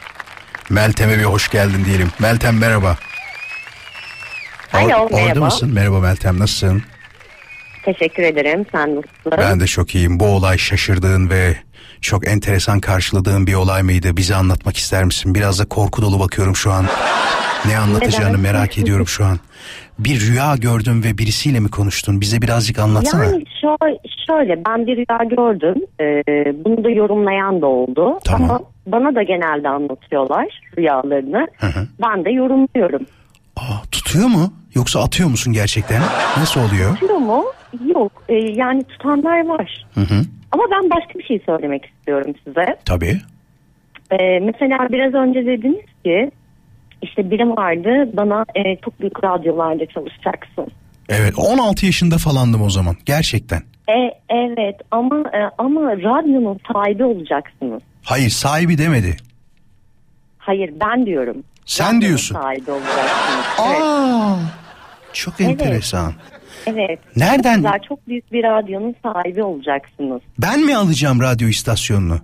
[0.70, 2.12] Meltem'e bir hoş geldin diyelim.
[2.20, 2.98] Meltem merhaba.
[4.74, 5.46] Alo, Or- Orada merhaba.
[5.46, 5.74] mısın?
[5.74, 6.84] Merhaba Meltem nasılsın?
[7.86, 8.66] Teşekkür ederim.
[8.72, 9.32] Sen nasılsın?
[9.38, 10.20] Ben de çok iyiyim.
[10.20, 11.58] Bu olay şaşırdığın ve
[12.02, 14.18] çok enteresan karşıladığın bir olay mıydı?
[14.18, 15.36] Bize anlatmak ister misin?
[15.36, 16.86] Biraz da korku dolu bakıyorum şu an.
[17.66, 19.40] Ne anlatacağını merak ediyorum şu an.
[20.06, 22.22] Bir rüya gördün ve birisiyle mi konuştun?
[22.22, 23.26] Bize birazcık anlatsana.
[23.26, 23.98] Yani şöyle,
[24.28, 25.76] şöyle ben bir rüya gördüm.
[26.00, 26.24] Ee,
[26.66, 28.20] bunu da yorumlayan da oldu.
[28.26, 28.50] Tamam.
[28.50, 31.48] Ama bana da genelde anlatıyorlar rüyalarını.
[31.58, 31.88] Hı hı.
[32.02, 33.06] Ben de yorumluyorum.
[33.58, 34.54] Aa, tutuyor mu?
[34.76, 36.02] Yoksa atıyor musun gerçekten?
[36.38, 36.96] Nasıl oluyor?
[36.96, 37.44] Tutuyor mu?
[37.96, 38.12] Yok.
[38.30, 39.86] Ee, yani tutanlar var.
[39.94, 40.22] Hı hı.
[40.52, 42.66] Ama ben başka bir şey söylemek istiyorum size.
[42.86, 43.18] Tabii.
[44.12, 46.32] Ee, mesela biraz önce dediniz ki
[47.02, 50.68] işte biri vardı bana e, çok büyük radyolarda çalışacaksın.
[51.10, 53.62] Evet 16 yaşında falandım o zaman gerçekten.
[53.90, 53.98] E,
[54.30, 57.82] evet ama e, ama radyonun sahibi olacaksınız.
[58.04, 59.18] Hayır sahibi demedi.
[60.38, 61.44] Hayır ben diyorum.
[61.66, 62.36] Sen radyonun diyorsun.
[62.36, 63.46] sahibi olacaksınız.
[63.68, 63.82] Evet.
[63.82, 64.38] Aa,
[65.14, 66.14] çok enteresan.
[66.68, 67.00] evet.
[67.16, 67.56] Nereden?
[67.56, 70.22] Çok, güzel, çok büyük bir radyonun sahibi olacaksınız.
[70.40, 72.20] Ben mi alacağım radyo istasyonunu?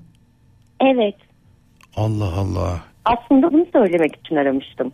[0.82, 1.16] Evet.
[1.96, 2.80] Allah Allah.
[3.14, 4.92] Aslında bunu söylemek için aramıştım.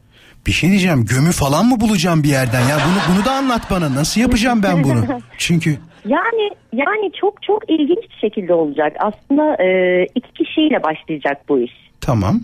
[0.48, 3.96] Bir şey diyeceğim gömü falan mı bulacağım bir yerden ya bunu bunu da anlat bana
[3.96, 5.06] nasıl yapacağım ben bunu
[5.38, 8.94] çünkü Yani yani çok çok ilginç bir şekilde olacak.
[9.00, 9.68] Aslında e,
[10.16, 11.72] iki kişiyle başlayacak bu iş.
[12.02, 12.40] tamam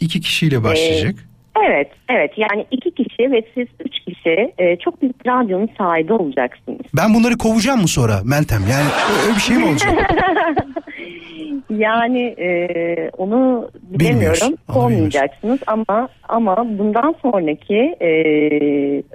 [0.00, 1.14] iki kişiyle başlayacak
[1.66, 2.30] Evet, evet.
[2.36, 6.80] Yani iki kişi ve siz üç kişi e, çok büyük bir radyonun sahibi olacaksınız.
[6.96, 8.88] ben bunları kovacağım mı sonra Meltem yani
[9.26, 9.92] öyle bir şey mi olacak
[11.70, 12.48] Yani e,
[13.18, 14.54] onu bilemiyorum.
[14.74, 18.08] onu Olmayacaksınız ama ama bundan sonraki e,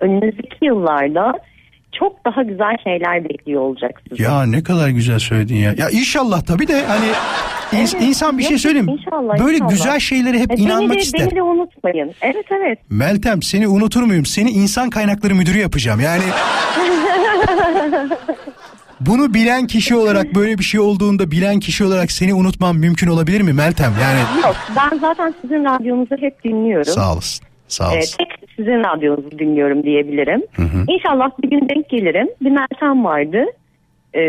[0.02, 1.34] önümüzdeki yıllarda
[1.92, 4.24] çok daha güzel şeyler bekliyor olacak sizi.
[4.24, 7.06] ya ne kadar güzel söyledin ya ya inşallah tabii de hani
[7.74, 9.70] Evet, insan bir şey söyleyeyim inşallah, böyle inşallah.
[9.70, 12.12] güzel şeylere hep E, inanmak beni de, ister Beni de unutmayın.
[12.22, 12.80] Evet evet.
[12.90, 16.24] Meltem seni unutur muyum seni insan kaynakları müdürü yapacağım yani
[19.00, 23.42] Bunu bilen kişi olarak böyle bir şey olduğunda bilen kişi olarak seni unutmam mümkün olabilir
[23.42, 23.94] mi Meltem?
[24.02, 26.86] Yani Yok ben zaten sizin radyonuzu hep dinliyorum.
[26.94, 27.46] sağ olasın.
[27.70, 28.18] Sağ Ee, olasın.
[28.18, 30.42] tek sizin radyonuzu dinliyorum diyebilirim.
[30.88, 32.28] İnşallah bir gün denk gelirim.
[32.42, 33.46] Bir Meltem vardı.
[34.16, 34.20] Ee,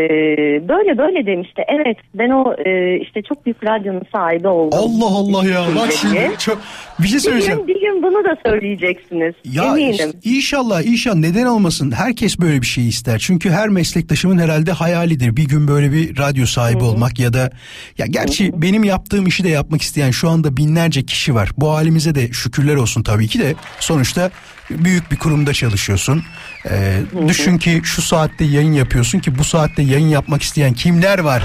[0.69, 1.61] böyle böyle demişti.
[1.67, 4.79] Evet ben o e, işte çok büyük radyonun sahibi oldum.
[4.81, 5.63] Allah Allah ya.
[5.75, 6.57] Bak şimdi çok
[6.99, 7.57] bir şey Bir söyleyeceğim.
[7.59, 9.33] gün, bir gün bunu da söyleyeceksiniz.
[9.45, 10.13] Ya Eminim.
[10.23, 11.15] inşallah inşallah.
[11.15, 11.91] Neden olmasın?
[11.91, 13.19] Herkes böyle bir şey ister.
[13.19, 15.35] Çünkü her meslektaşımın herhalde hayalidir.
[15.37, 17.49] Bir gün böyle bir radyo sahibi olmak ya da
[17.97, 21.49] ya gerçi benim yaptığım işi de yapmak isteyen şu anda binlerce kişi var.
[21.57, 23.53] Bu halimize de şükürler olsun tabii ki de.
[23.79, 24.31] Sonuçta
[24.69, 26.23] büyük bir kurumda çalışıyorsun
[26.69, 26.97] Ee,
[27.27, 31.43] düşün ki şu saatte yayın yapıyorsun ki bu saatte yayın yapmak isteyen kimler var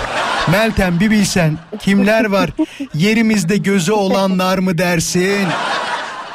[0.51, 2.51] Meltem bir bilsen kimler var
[2.95, 5.47] yerimizde gözü olanlar mı dersin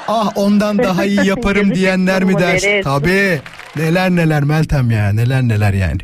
[0.08, 2.82] Ah ondan daha iyi yaparım diyenler mi dersin?
[2.82, 3.40] Tabii.
[3.76, 6.02] Neler neler Meltem ya neler neler yani.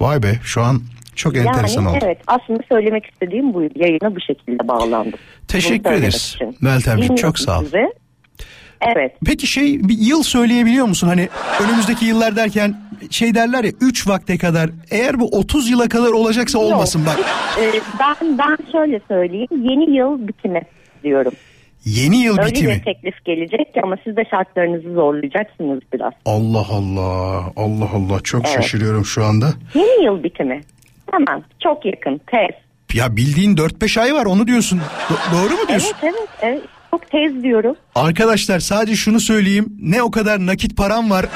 [0.00, 0.82] Vay be şu an
[1.16, 2.04] çok enteresan yani oldu.
[2.04, 5.18] evet aslında söylemek istediğim bu yayına bu şekilde bağlandım.
[5.48, 6.36] Teşekkür ederiz.
[6.60, 7.64] Meltemciğim, çok sağ ol.
[7.64, 7.99] sizi.
[8.96, 9.12] Evet.
[9.26, 11.08] Peki şey bir yıl söyleyebiliyor musun?
[11.08, 11.28] Hani
[11.64, 12.74] önümüzdeki yıllar derken
[13.10, 17.18] şey derler ya 3 vakte kadar eğer bu 30 yıla kadar olacaksa olmasın bak.
[17.60, 19.48] Ee, ben ben şöyle söyleyeyim.
[19.50, 20.60] Yeni yıl bitimi
[21.04, 21.32] diyorum.
[21.84, 22.72] Yeni yıl Öyle bitimi.
[22.74, 26.12] bir teklif gelecek ki ama siz de şartlarınızı zorlayacaksınız biraz.
[26.26, 28.54] Allah Allah Allah Allah çok Evet.
[28.56, 29.46] şaşırıyorum şu anda.
[29.74, 30.60] Yeni yıl bitimi.
[31.12, 32.50] Hemen çok yakın tez.
[32.94, 34.80] Ya bildiğin 4-5 ay var onu diyorsun.
[35.08, 35.94] Do- doğru mu diyorsun?
[36.02, 37.76] Evet evet evet çok tez diyorum.
[37.94, 39.72] Arkadaşlar sadece şunu söyleyeyim.
[39.82, 41.26] Ne o kadar nakit param var.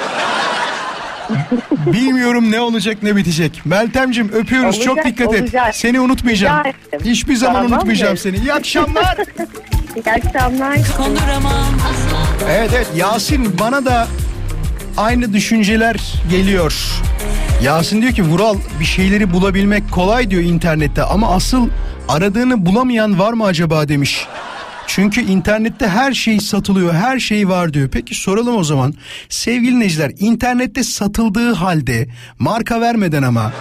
[1.93, 3.61] Bilmiyorum ne olacak ne bitecek.
[3.65, 4.77] Meltemcim öpüyoruz.
[4.79, 5.43] Olacak, Çok dikkat et.
[5.43, 5.75] olacak.
[5.77, 6.63] Seni unutmayacağım.
[7.05, 7.75] Hiçbir zaman Tamamdır.
[7.77, 8.37] unutmayacağım seni.
[8.37, 9.17] İyi akşamlar.
[9.97, 10.79] İyi akşamlar.
[12.51, 14.07] evet evet Yasin bana da
[14.97, 15.97] aynı düşünceler
[16.31, 16.75] geliyor.
[17.63, 21.69] Yasin diyor ki Vural bir şeyleri bulabilmek kolay diyor internette ama asıl
[22.09, 24.27] aradığını bulamayan var mı acaba demiş.
[24.87, 27.89] Çünkü internette her şey satılıyor, her şey var diyor.
[27.89, 28.95] Peki soralım o zaman.
[29.29, 32.09] Sevgili dinleyiciler, internette satıldığı halde
[32.39, 33.53] marka vermeden ama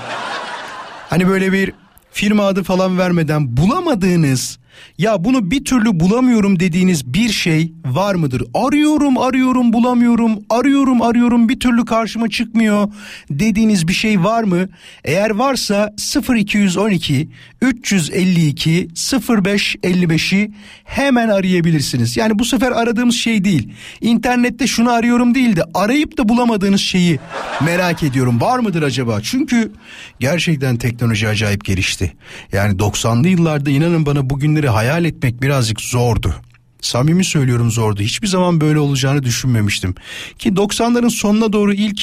[1.14, 1.74] Hani böyle bir
[2.12, 4.60] firma adı falan vermeden bulamadığınız
[4.98, 8.44] ya bunu bir türlü bulamıyorum dediğiniz bir şey var mıdır?
[8.54, 12.88] Arıyorum arıyorum bulamıyorum arıyorum arıyorum bir türlü karşıma çıkmıyor
[13.30, 14.70] dediğiniz bir şey var mı?
[15.04, 15.94] Eğer varsa
[16.36, 17.30] 0212
[17.62, 20.52] 352 0555'i
[20.84, 22.18] hemen arayabilirsiniz.
[22.18, 23.70] Yani bu sefer aradığımız şey değil.
[24.02, 27.20] İnternette şunu arıyorum değil de arayıp da bulamadığınız şeyi
[27.62, 28.42] merak ediyorum.
[28.42, 29.22] Var mıdır acaba?
[29.22, 29.72] Çünkü
[30.20, 32.14] gerçekten teknoloji acayip gelişti.
[32.52, 36.36] Yani 90'lı yıllarda inanın bana bugünleri hayal etmek birazcık zordu.
[36.82, 38.02] Samimi söylüyorum zordu.
[38.02, 39.96] Hiçbir zaman böyle olacağını düşünmemiştim.
[40.40, 42.02] Ki 90'ların sonuna doğru ilk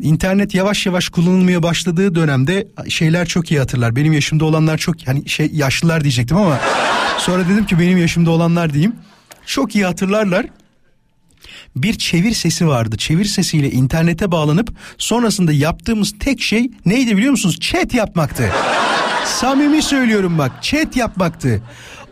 [0.00, 3.96] internet yavaş yavaş kullanılmaya başladığı dönemde şeyler çok iyi hatırlar.
[3.96, 6.60] Benim yaşımda olanlar çok hani şey yaşlılar diyecektim ama
[7.18, 8.96] sonra dedim ki benim yaşımda olanlar diyeyim.
[9.46, 10.46] Çok iyi hatırlarlar
[11.82, 12.96] bir çevir sesi vardı.
[12.96, 17.60] Çevir sesiyle internete bağlanıp sonrasında yaptığımız tek şey neydi biliyor musunuz?
[17.60, 18.50] Chat yapmaktı.
[19.24, 21.62] Samimi söylüyorum bak chat yapmaktı.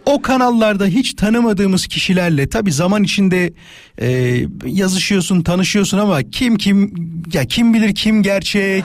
[0.07, 3.53] O kanallarda hiç tanımadığımız kişilerle tabi zaman içinde
[3.99, 6.95] e, yazışıyorsun, tanışıyorsun ama kim kim
[7.33, 8.85] ya kim bilir kim gerçek,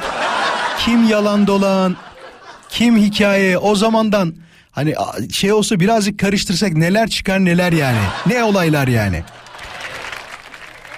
[0.79, 1.95] kim yalan dolan,
[2.69, 4.35] kim hikaye o zamandan
[4.71, 4.93] hani
[5.33, 7.99] şey olsa birazcık karıştırsak neler çıkar neler yani.
[8.27, 9.23] Ne olaylar yani.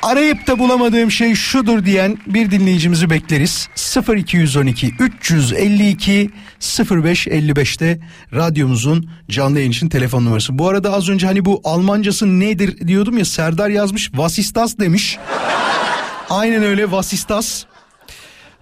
[0.03, 3.69] Arayıp da bulamadığım şey şudur diyen bir dinleyicimizi bekleriz.
[4.15, 6.29] 0212 352
[6.59, 7.99] 0555'te
[8.33, 10.59] radyomuzun canlı yayın için telefon numarası.
[10.59, 15.17] Bu arada az önce hani bu Almancası nedir diyordum ya Serdar yazmış Vasistas demiş.
[16.29, 17.63] Aynen öyle Vasistas.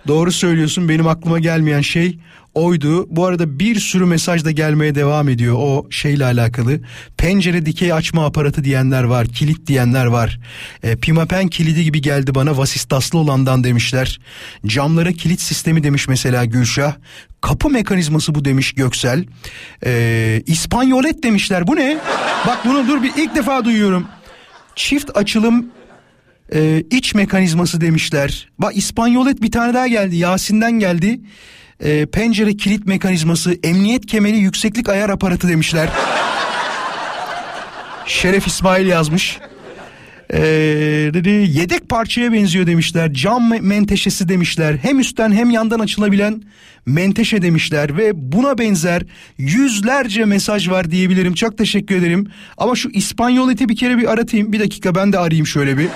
[0.07, 2.19] Doğru söylüyorsun benim aklıma gelmeyen şey
[2.53, 3.15] oydu.
[3.15, 6.79] Bu arada bir sürü mesaj da gelmeye devam ediyor o şeyle alakalı.
[7.17, 10.39] Pencere dikey açma aparatı diyenler var, kilit diyenler var.
[10.83, 14.19] E, Pimapen kilidi gibi geldi bana vasistaslı olandan demişler.
[14.65, 16.93] Camlara kilit sistemi demiş mesela Gülşah.
[17.41, 19.25] Kapı mekanizması bu demiş Göksel.
[19.85, 21.97] E, İspanyolet demişler bu ne?
[22.47, 24.07] Bak bunu dur bir ilk defa duyuyorum.
[24.75, 25.65] Çift açılım
[26.53, 28.49] e, iç mekanizması demişler.
[28.59, 30.15] Bak İspanyolet bir tane daha geldi.
[30.15, 31.19] Yasin'den geldi.
[31.81, 35.89] E, pencere kilit mekanizması, emniyet kemeri, yükseklik ayar aparatı demişler.
[38.05, 39.39] Şeref İsmail yazmış.
[40.33, 40.39] Ee,
[41.13, 43.13] dedi yedek parçaya benziyor demişler.
[43.13, 44.77] Cam menteşesi demişler.
[44.81, 46.43] Hem üstten hem yandan açılabilen
[46.85, 49.03] menteşe demişler ve buna benzer
[49.37, 51.33] yüzlerce mesaj var diyebilirim.
[51.33, 52.27] Çok teşekkür ederim.
[52.57, 54.53] Ama şu İspanyoleti bir kere bir aratayım.
[54.53, 55.87] Bir dakika ben de arayayım şöyle bir.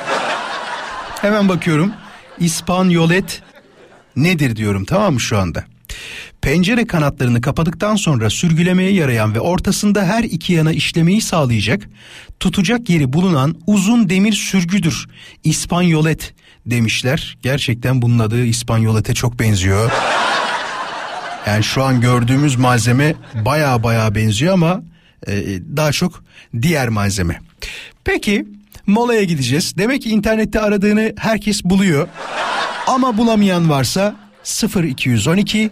[1.21, 1.93] Hemen bakıyorum.
[2.39, 3.41] İspanyolet
[4.15, 5.74] nedir diyorum tamam mı şu anda?
[6.41, 11.89] Pencere kanatlarını kapadıktan sonra sürgülemeye yarayan ve ortasında her iki yana işlemeyi sağlayacak,
[12.39, 15.07] tutacak yeri bulunan uzun demir sürgüdür.
[15.43, 16.33] İspanyolet
[16.65, 17.37] demişler.
[17.41, 19.91] Gerçekten bunun adı İspanyolete çok benziyor.
[21.47, 23.15] Yani şu an gördüğümüz malzeme
[23.45, 24.81] baya baya benziyor ama
[25.27, 25.33] e,
[25.77, 26.23] daha çok
[26.61, 27.39] diğer malzeme.
[28.03, 28.45] Peki
[28.87, 29.77] molaya gideceğiz.
[29.77, 32.07] Demek ki internette aradığını herkes buluyor.
[32.87, 34.15] Ama bulamayan varsa
[34.83, 35.71] 0212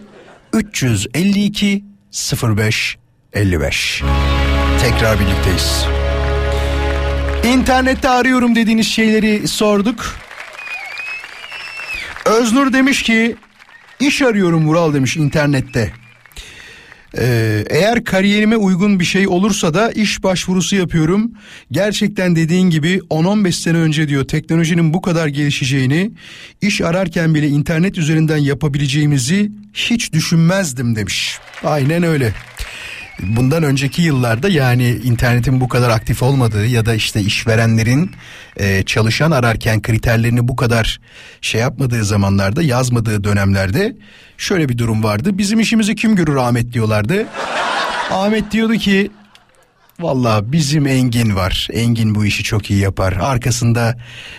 [0.53, 1.83] 352
[2.57, 2.97] 05
[3.33, 4.03] 55.
[4.81, 5.85] Tekrar birlikteyiz.
[7.43, 10.15] İnternette arıyorum dediğiniz şeyleri sorduk.
[12.25, 13.35] Öznur demiş ki
[13.99, 15.93] iş arıyorum Vural demiş internette.
[17.17, 21.31] Ee, eğer kariyerime uygun bir şey olursa da iş başvurusu yapıyorum.
[21.71, 26.11] Gerçekten dediğin gibi 10-15 sene önce diyor teknolojinin bu kadar gelişeceğini,
[26.61, 31.39] iş ararken bile internet üzerinden yapabileceğimizi hiç düşünmezdim demiş.
[31.63, 32.33] Aynen öyle.
[33.19, 38.11] Bundan önceki yıllarda yani internetin bu kadar aktif olmadığı ya da işte işverenlerin
[38.57, 40.99] e, çalışan ararken kriterlerini bu kadar
[41.41, 43.95] şey yapmadığı zamanlarda yazmadığı dönemlerde
[44.37, 45.37] şöyle bir durum vardı.
[45.37, 47.25] Bizim işimizi kim görür Ahmet diyorlardı.
[48.11, 49.11] Ahmet diyordu ki
[50.03, 51.67] Valla bizim Engin var.
[51.73, 53.13] Engin bu işi çok iyi yapar.
[53.21, 53.97] Arkasında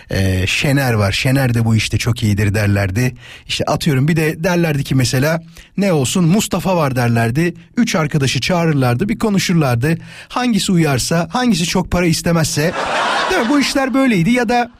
[0.09, 1.11] e, Şener var.
[1.11, 3.15] Şener de bu işte çok iyidir derlerdi.
[3.47, 5.41] İşte atıyorum bir de derlerdi ki mesela
[5.77, 7.53] ne olsun Mustafa var derlerdi.
[7.77, 9.97] Üç arkadaşı çağırırlardı bir konuşurlardı.
[10.27, 12.73] Hangisi uyarsa hangisi çok para istemezse.
[13.31, 13.49] Değil mi?
[13.49, 14.71] Bu işler böyleydi ya da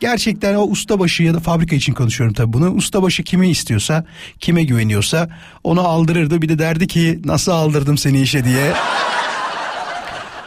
[0.00, 2.70] gerçekten o ustabaşı ya da fabrika için konuşuyorum tabii bunu.
[2.70, 4.04] Ustabaşı kimi istiyorsa,
[4.40, 5.28] kime güveniyorsa
[5.64, 6.42] onu aldırırdı.
[6.42, 8.72] Bir de derdi ki nasıl aldırdım seni işe diye.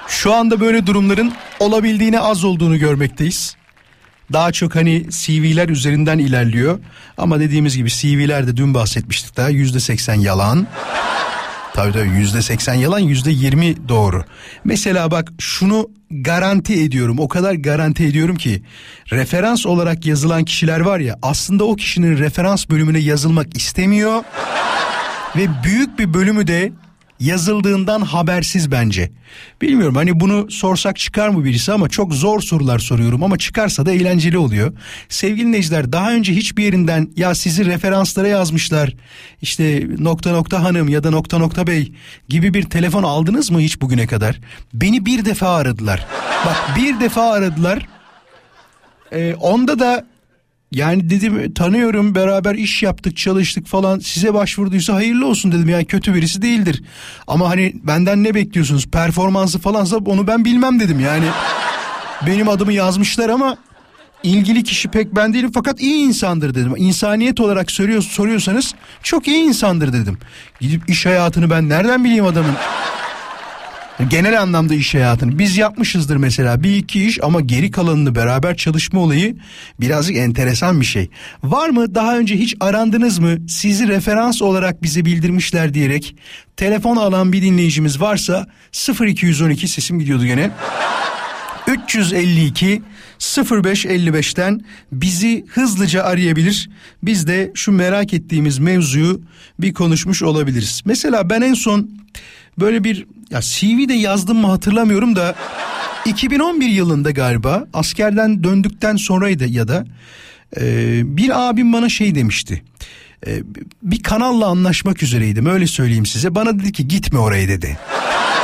[0.08, 3.55] Şu anda böyle durumların olabildiğine az olduğunu görmekteyiz.
[4.34, 6.80] Daha çok hani CV'ler üzerinden ilerliyor.
[7.18, 10.68] Ama dediğimiz gibi CV'lerde dün bahsetmiştik daha yüzde seksen yalan.
[11.74, 14.24] Tabii tabii yüzde seksen yalan yüzde yirmi doğru.
[14.64, 18.64] Mesela bak şunu garanti ediyorum o kadar garanti ediyorum ki
[19.12, 24.24] referans olarak yazılan kişiler var ya aslında o kişinin referans bölümüne yazılmak istemiyor
[25.36, 26.72] ve büyük bir bölümü de
[27.20, 29.11] yazıldığından habersiz bence.
[29.61, 33.91] Bilmiyorum hani bunu sorsak çıkar mı birisi ama çok zor sorular soruyorum ama çıkarsa da
[33.91, 34.74] eğlenceli oluyor.
[35.09, 38.93] Sevgili dinleyiciler daha önce hiçbir yerinden ya sizi referanslara yazmışlar
[39.41, 41.93] işte nokta nokta hanım ya da nokta nokta bey
[42.30, 44.39] gibi bir telefon aldınız mı hiç bugüne kadar?
[44.74, 46.05] Beni bir defa aradılar.
[46.45, 47.88] Bak bir defa aradılar.
[49.11, 50.05] Ee, onda da
[50.72, 56.13] yani dedim tanıyorum beraber iş yaptık çalıştık falan size başvurduysa hayırlı olsun dedim yani kötü
[56.13, 56.84] birisi değildir.
[57.28, 61.26] Ama hani benden ne bekliyorsunuz performansı falansa onu ben bilmem dedim yani.
[62.28, 63.57] Benim adımı yazmışlar ama
[64.24, 66.74] ilgili kişi pek ben değilim fakat iyi insandır dedim.
[66.78, 70.18] İnsaniyet olarak soruyor, soruyorsanız çok iyi insandır dedim.
[70.59, 72.55] Gidip iş hayatını ben nereden bileyim adamın?
[74.06, 79.00] Genel anlamda iş hayatını biz yapmışızdır mesela bir iki iş ama geri kalanını beraber çalışma
[79.00, 79.38] olayı
[79.80, 81.10] birazcık enteresan bir şey.
[81.43, 86.16] Var mı daha önce hiç arandınız mı sizi referans olarak bize bildirmişler diyerek
[86.58, 88.48] telefon alan bir dinleyicimiz varsa
[89.02, 90.52] 0212 sesim gidiyordu gene
[91.68, 92.82] 352
[93.20, 96.70] 0555'ten bizi hızlıca arayabilir.
[97.04, 99.22] Biz de şu merak ettiğimiz mevzuyu
[99.60, 100.82] bir konuşmuş olabiliriz.
[100.86, 101.89] Mesela ben en son
[102.60, 105.36] böyle bir ya CV'de yazdım mı hatırlamıyorum da
[106.05, 109.86] 2011 yılında galiba askerden döndükten sonraydı ya da
[110.62, 112.64] e, bir abim bana şey demişti.
[113.28, 113.41] E,
[113.84, 116.36] bir kanalla anlaşmak üzereydim öyle söyleyeyim size.
[116.36, 117.78] Bana dedi ki gitme oraya dedi.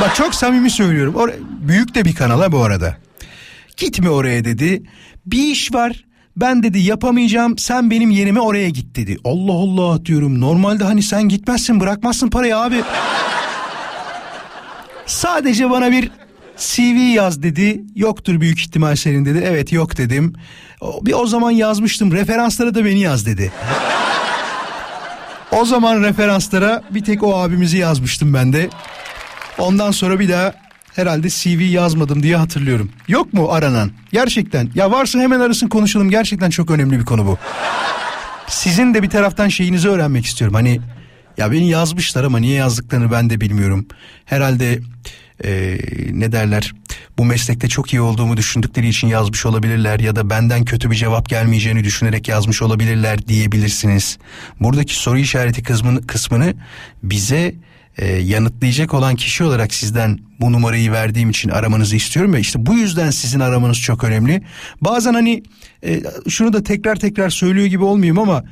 [0.01, 1.13] Bak çok samimi söylüyorum.
[1.13, 1.33] Or-
[1.67, 2.97] büyük de bir kanala bu arada.
[3.77, 4.83] Gitme oraya dedi.
[5.25, 6.05] Bir iş var.
[6.37, 9.17] Ben dedi yapamayacağım sen benim yerime oraya git dedi.
[9.23, 12.81] Allah Allah diyorum normalde hani sen gitmezsin bırakmazsın parayı abi.
[15.05, 16.11] Sadece bana bir
[16.57, 17.81] CV yaz dedi.
[17.95, 19.43] Yoktur büyük ihtimal senin dedi.
[19.45, 20.33] Evet yok dedim.
[21.01, 22.11] Bir o zaman yazmıştım.
[22.11, 23.51] Referanslara da beni yaz dedi.
[25.51, 28.69] o zaman referanslara bir tek o abimizi yazmıştım ben de.
[29.57, 30.53] Ondan sonra bir daha
[30.95, 32.91] herhalde CV yazmadım diye hatırlıyorum.
[33.07, 33.91] Yok mu aranan?
[34.11, 34.69] Gerçekten.
[34.75, 36.09] Ya varsa hemen arasın konuşalım.
[36.09, 37.37] Gerçekten çok önemli bir konu bu.
[38.47, 40.55] Sizin de bir taraftan şeyinizi öğrenmek istiyorum.
[40.55, 40.81] Hani
[41.37, 43.87] ya beni yazmışlar ama niye yazdıklarını ben de bilmiyorum.
[44.25, 44.79] Herhalde
[45.43, 45.79] eee,
[46.11, 46.73] ne derler
[47.17, 51.29] bu meslekte çok iyi olduğumu düşündükleri için yazmış olabilirler ya da benden kötü bir cevap
[51.29, 54.17] gelmeyeceğini düşünerek yazmış olabilirler diyebilirsiniz.
[54.59, 56.53] Buradaki soru işareti kısmını, kısmını
[57.03, 57.55] bize
[57.97, 62.73] e, yanıtlayacak olan kişi olarak sizden bu numarayı verdiğim için aramanızı istiyorum ve işte bu
[62.73, 64.41] yüzden sizin aramanız çok önemli.
[64.81, 65.43] Bazen hani
[65.85, 68.43] e, şunu da tekrar tekrar söylüyor gibi olmayayım ama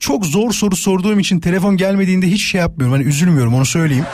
[0.00, 2.96] çok zor soru sorduğum için telefon gelmediğinde hiç şey yapmıyorum.
[2.96, 4.06] Hani üzülmüyorum onu söyleyeyim.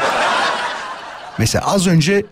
[1.38, 2.24] Mesela az önce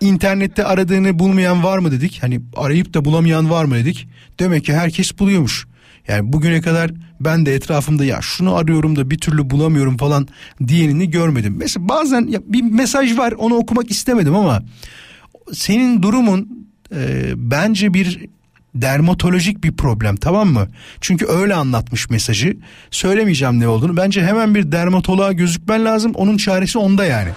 [0.00, 2.18] internette aradığını bulmayan var mı dedik.
[2.22, 4.08] Hani arayıp da bulamayan var mı dedik.
[4.38, 5.66] Demek ki herkes buluyormuş.
[6.08, 10.28] Yani bugüne kadar ben de etrafımda ya şunu arıyorum da bir türlü bulamıyorum falan
[10.68, 11.54] diyenini görmedim.
[11.56, 14.62] Mesela bazen ya bir mesaj var onu okumak istemedim ama
[15.52, 18.26] senin durumun e, bence bir
[18.74, 20.68] dermatolojik bir problem tamam mı?
[21.00, 22.56] Çünkü öyle anlatmış mesajı.
[22.90, 23.96] Söylemeyeceğim ne olduğunu.
[23.96, 26.12] Bence hemen bir dermatoloğa gözükmen lazım.
[26.14, 27.30] Onun çaresi onda yani.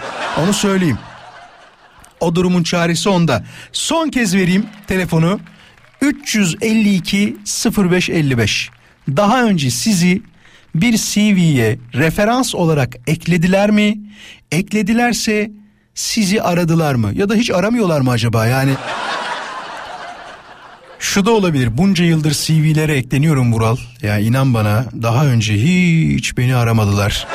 [0.43, 0.97] Onu söyleyeyim.
[2.19, 3.43] O durumun çaresi onda.
[3.71, 5.39] Son kez vereyim telefonu.
[6.01, 7.37] 352
[7.77, 8.69] 0555.
[9.07, 10.21] Daha önce sizi
[10.75, 13.97] bir CV'ye referans olarak eklediler mi?
[14.51, 15.51] Ekledilerse
[15.95, 17.11] sizi aradılar mı?
[17.13, 18.45] Ya da hiç aramıyorlar mı acaba?
[18.45, 18.71] Yani
[21.03, 21.77] şu da olabilir.
[21.77, 23.77] Bunca yıldır CV'lere ekleniyorum Vural.
[24.01, 27.27] Ya inan bana daha önce hiç beni aramadılar.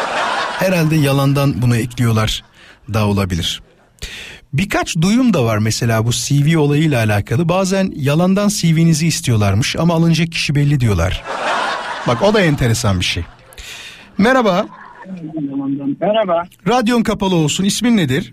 [0.58, 2.44] Herhalde yalandan bunu ekliyorlar
[2.94, 3.62] da olabilir.
[4.52, 7.48] Birkaç duyum da var mesela bu CV olayıyla alakalı.
[7.48, 11.24] Bazen yalandan CV'nizi istiyorlarmış ama alınacak kişi belli diyorlar.
[12.08, 13.24] Bak o da enteresan bir şey.
[14.18, 14.66] Merhaba.
[16.00, 16.42] Merhaba.
[16.68, 17.64] Radyon kapalı olsun.
[17.64, 18.32] İsmin nedir?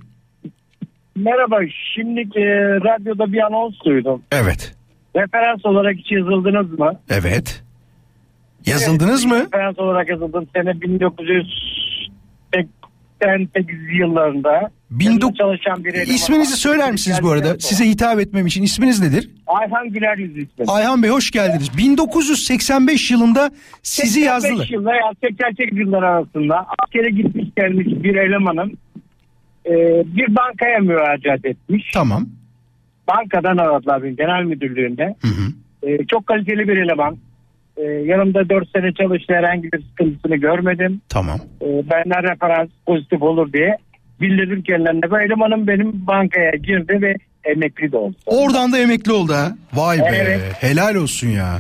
[1.15, 1.55] Merhaba.
[1.95, 4.21] Şimdi e, radyoda bir anons duydum.
[4.31, 4.74] Evet.
[5.16, 6.99] Referans olarak hiç yazıldınız mı?
[7.09, 7.63] Evet.
[8.66, 9.39] Yazıldınız mı?
[9.45, 10.47] Referans olarak yazıldım.
[10.55, 14.70] Sene 1988 yıllarında.
[14.91, 16.16] Bin Yanımda dok- çalışan bir eleman.
[16.16, 17.59] İsminizi söyler misiniz bu arada?
[17.59, 19.30] Size hitap etmem için isminiz nedir?
[19.47, 20.66] Ayhan Güler Yüz ismi.
[20.68, 21.78] Ayhan Bey hoş geldiniz.
[21.78, 23.51] 1985 yılında
[23.84, 24.68] sizi 85 yazdılar.
[24.72, 28.72] yılda ya 88 yıllar arasında askere gitmiş gelmiş bir elemanım
[29.66, 29.72] e,
[30.05, 31.91] bir bankaya müracaat etmiş.
[31.93, 32.30] Tamam.
[33.07, 35.15] Bankadan aradılar beni genel müdürlüğünde.
[35.21, 35.51] Hı hı.
[35.89, 37.17] E, çok kaliteli bir eleman.
[37.77, 41.01] E, yanımda 4 sene çalıştı herhangi bir sıkıntısını görmedim.
[41.09, 41.39] Tamam.
[41.61, 43.77] E, benden referans pozitif olur diye
[44.21, 45.11] bildirdim kendilerine.
[45.11, 48.15] Bu elemanım benim bankaya girdi ve emekli de oldu.
[48.25, 49.55] Oradan da emekli oldu ha.
[49.73, 50.03] Vay be.
[50.15, 50.41] Evet.
[50.59, 51.59] Helal olsun ya.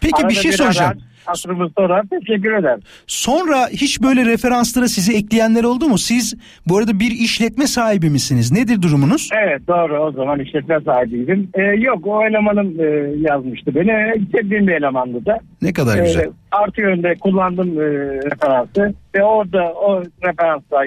[0.00, 0.90] Peki Arada bir şey soracağım.
[0.90, 2.80] arar, Hatırımı sorar teşekkür ederim.
[3.06, 5.98] Sonra hiç böyle referanslara sizi ekleyenler oldu mu?
[5.98, 6.34] Siz
[6.66, 8.52] bu arada bir işletme sahibi misiniz?
[8.52, 9.30] Nedir durumunuz?
[9.32, 11.48] Evet doğru o zaman işletme sahibiydim.
[11.54, 12.84] E, yok o elemanım e,
[13.30, 14.26] yazmıştı beni.
[14.32, 15.38] Sevdiğim bir elemandı da.
[15.62, 16.26] Ne kadar E, güzel.
[16.52, 17.84] artı yönde kullandım e,
[18.30, 20.84] referansı ve orada o referansla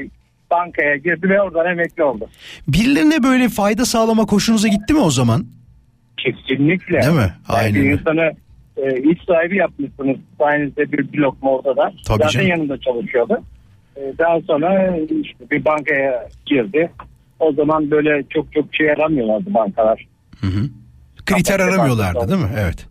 [0.51, 2.27] bankaya girdi ve oradan emekli oldu.
[2.67, 5.45] Birilerine böyle fayda sağlama hoşunuza gitti mi o zaman?
[6.17, 7.01] Kesinlikle.
[7.01, 7.19] Değil mi?
[7.19, 7.91] Yani Aynen öyle.
[7.93, 8.31] insanı
[8.77, 10.17] e, iş sahibi yapmışsınız.
[10.37, 11.91] Sayenizde bir blok mu ortada.
[12.07, 12.47] Tabii Zaten canım.
[12.47, 13.41] yanında çalışıyordu.
[13.95, 16.91] E, daha sonra işte bir bankaya girdi.
[17.39, 20.07] O zaman böyle çok çok şey aramıyorlardı bankalar.
[20.41, 20.69] Hı hı.
[21.25, 22.49] Kriter aramıyorlardı değil mi?
[22.59, 22.85] Evet.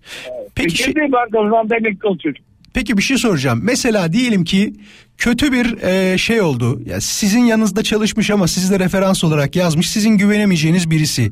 [0.55, 2.45] Peki şey- Girdiği bankadan da emekli oldu çocuk.
[2.74, 3.60] Peki bir şey soracağım.
[3.62, 4.72] Mesela diyelim ki
[5.18, 6.80] kötü bir e, şey oldu.
[6.86, 9.90] Ya sizin yanınızda çalışmış ama sizi de referans olarak yazmış.
[9.90, 11.30] Sizin güvenemeyeceğiniz birisi.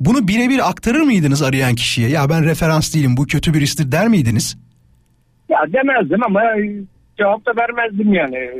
[0.00, 2.08] Bunu birebir aktarır mıydınız arayan kişiye?
[2.08, 4.56] Ya ben referans değilim bu kötü birisidir der miydiniz?
[5.48, 6.40] Ya demezdim ama
[7.18, 8.50] cevap da vermezdim yani.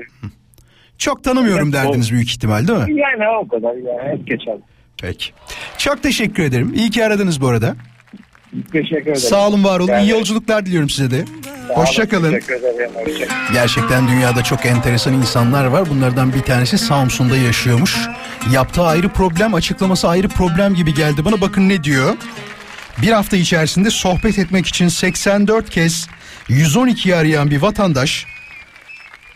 [0.99, 3.01] Çok tanımıyorum Evet, derdiniz büyük ihtimal değil mi?
[3.01, 4.57] Yani o kadar yani geçer.
[5.03, 5.31] Peki.
[5.79, 6.73] Çok teşekkür ederim.
[6.75, 7.77] İyi ki aradınız bu arada.
[8.73, 9.17] Teşekkür ederim.
[9.17, 9.93] Sağ olun var olun.
[9.93, 11.25] Yani- İyi yolculuklar diliyorum size de.
[11.25, 12.33] Sağ olun, Hoşça kalın.
[12.33, 12.91] Teşekkür ederim.
[12.95, 15.91] Hoşça Gerçekten dünyada çok enteresan insanlar var.
[15.91, 17.97] Bunlardan bir tanesi Samsun'da yaşıyormuş.
[18.53, 21.41] Yaptığı ayrı problem, açıklaması ayrı problem gibi geldi bana.
[21.41, 22.17] Bakın ne diyor?
[23.03, 26.09] Bir hafta içerisinde sohbet etmek için 84 kez
[26.49, 28.27] 112'yi arayan bir vatandaş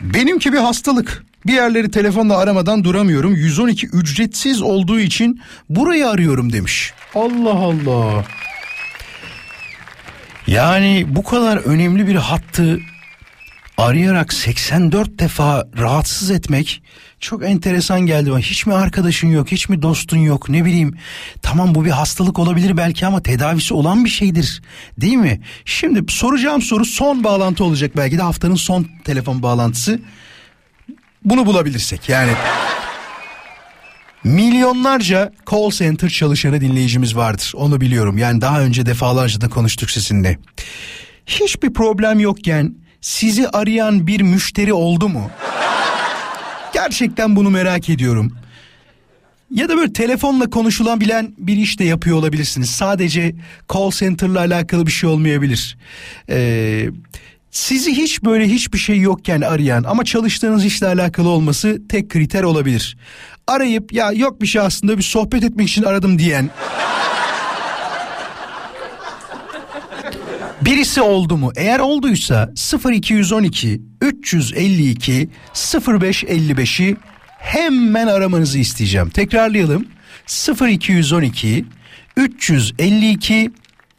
[0.01, 1.23] benimki bir hastalık.
[1.45, 3.35] Bir yerleri telefonla aramadan duramıyorum.
[3.35, 6.93] 112 ücretsiz olduğu için burayı arıyorum demiş.
[7.15, 8.25] Allah Allah.
[10.47, 12.79] Yani bu kadar önemli bir hattı
[13.77, 16.83] arayarak 84 defa rahatsız etmek
[17.19, 18.39] çok enteresan geldi bana.
[18.39, 20.97] Hiç mi arkadaşın yok, hiç mi dostun yok ne bileyim.
[21.41, 24.61] Tamam bu bir hastalık olabilir belki ama tedavisi olan bir şeydir.
[25.01, 25.41] Değil mi?
[25.65, 29.99] Şimdi soracağım soru son bağlantı olacak belki de haftanın son telefon bağlantısı.
[31.25, 32.31] Bunu bulabilirsek yani.
[34.23, 37.51] Milyonlarca call center çalışanı dinleyicimiz vardır.
[37.55, 38.17] Onu biliyorum.
[38.17, 40.37] Yani daha önce defalarca da konuştuk sizinle.
[41.25, 45.29] Hiçbir problem yokken sizi arayan bir müşteri oldu mu?
[46.73, 48.37] Gerçekten bunu merak ediyorum.
[49.51, 52.69] Ya da böyle telefonla konuşulan bilen bir iş de yapıyor olabilirsiniz.
[52.69, 53.35] Sadece
[53.73, 55.77] call center'la alakalı bir şey olmayabilir.
[56.29, 56.89] Ee,
[57.53, 62.97] sizi hiç böyle hiçbir şey yokken arayan ama çalıştığınız işle alakalı olması tek kriter olabilir.
[63.47, 66.49] Arayıp ya yok bir şey aslında bir sohbet etmek için aradım diyen
[70.61, 71.51] Birisi oldu mu?
[71.55, 72.53] Eğer olduysa
[72.91, 76.97] 0212 352 0555'i
[77.39, 79.09] hemen aramanızı isteyeceğim.
[79.09, 79.85] Tekrarlayalım.
[80.69, 81.65] 0212
[82.17, 83.51] 352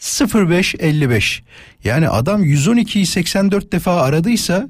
[0.04, 1.42] 0555.
[1.84, 4.68] Yani adam 112'yi 84 defa aradıysa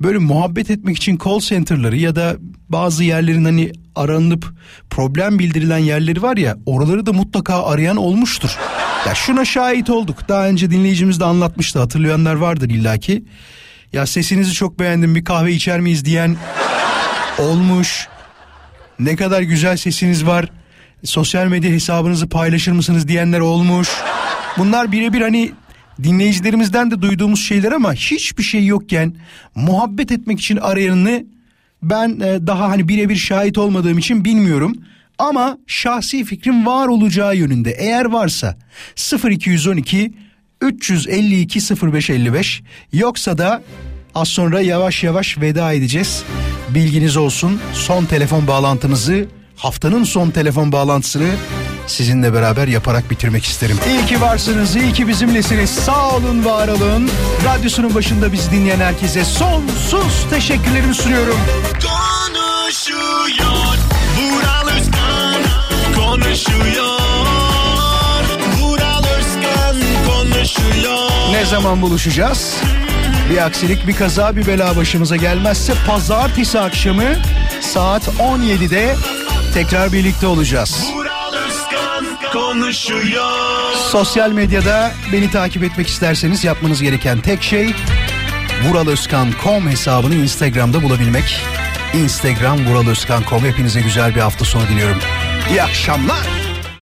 [0.00, 2.36] böyle muhabbet etmek için call center'ları ya da
[2.68, 4.52] bazı yerlerin hani aranıp
[4.90, 8.56] problem bildirilen yerleri var ya oraları da mutlaka arayan olmuştur.
[9.06, 10.28] Ya şuna şahit olduk.
[10.28, 11.78] Daha önce dinleyicimiz de anlatmıştı.
[11.78, 13.24] Hatırlayanlar vardır illaki.
[13.92, 16.36] Ya sesinizi çok beğendim bir kahve içer miyiz diyen
[17.38, 18.08] olmuş.
[18.98, 20.50] Ne kadar güzel sesiniz var.
[21.04, 23.88] Sosyal medya hesabınızı paylaşır mısınız diyenler olmuş.
[24.58, 25.52] Bunlar birebir hani
[26.02, 29.14] dinleyicilerimizden de duyduğumuz şeyler ama hiçbir şey yokken
[29.54, 31.24] muhabbet etmek için arayanını
[31.82, 34.76] ben e, daha hani birebir şahit olmadığım için bilmiyorum.
[35.18, 37.70] Ama şahsi fikrim var olacağı yönünde.
[37.70, 38.56] Eğer varsa
[39.30, 40.12] 0212
[40.60, 43.62] 352 0555 yoksa da
[44.14, 46.24] az sonra yavaş yavaş veda edeceğiz.
[46.74, 47.60] Bilginiz olsun.
[47.72, 49.26] Son telefon bağlantımızı
[49.56, 51.30] haftanın son telefon bağlantısını
[51.86, 53.78] sizinle beraber yaparak bitirmek isterim.
[53.88, 55.70] İyi ki varsınız, iyi ki bizimlesiniz.
[55.70, 57.10] Sağ olun, var olun.
[57.44, 61.36] Radyosunun başında bizi dinleyen herkese sonsuz teşekkürlerimi sunuyorum.
[61.72, 63.76] Konuşuyor
[64.18, 65.42] Vural Özkan
[65.94, 67.00] Konuşuyor
[68.60, 69.76] Vural Özkan
[70.06, 72.54] konuşuyor Ne zaman buluşacağız?
[73.30, 77.04] Bir aksilik, bir kaza, bir bela başımıza gelmezse pazartesi akşamı
[77.60, 78.96] saat 17'de
[79.54, 80.84] tekrar birlikte olacağız.
[82.34, 87.74] Vural konuşuyor Sosyal medyada beni takip etmek isterseniz yapmanız gereken tek şey
[88.68, 91.40] vuraloskan.com hesabını Instagram'da bulabilmek.
[91.94, 94.98] Instagram vuraloskan.com hepinize güzel bir hafta sonu diliyorum.
[95.50, 96.43] İyi akşamlar.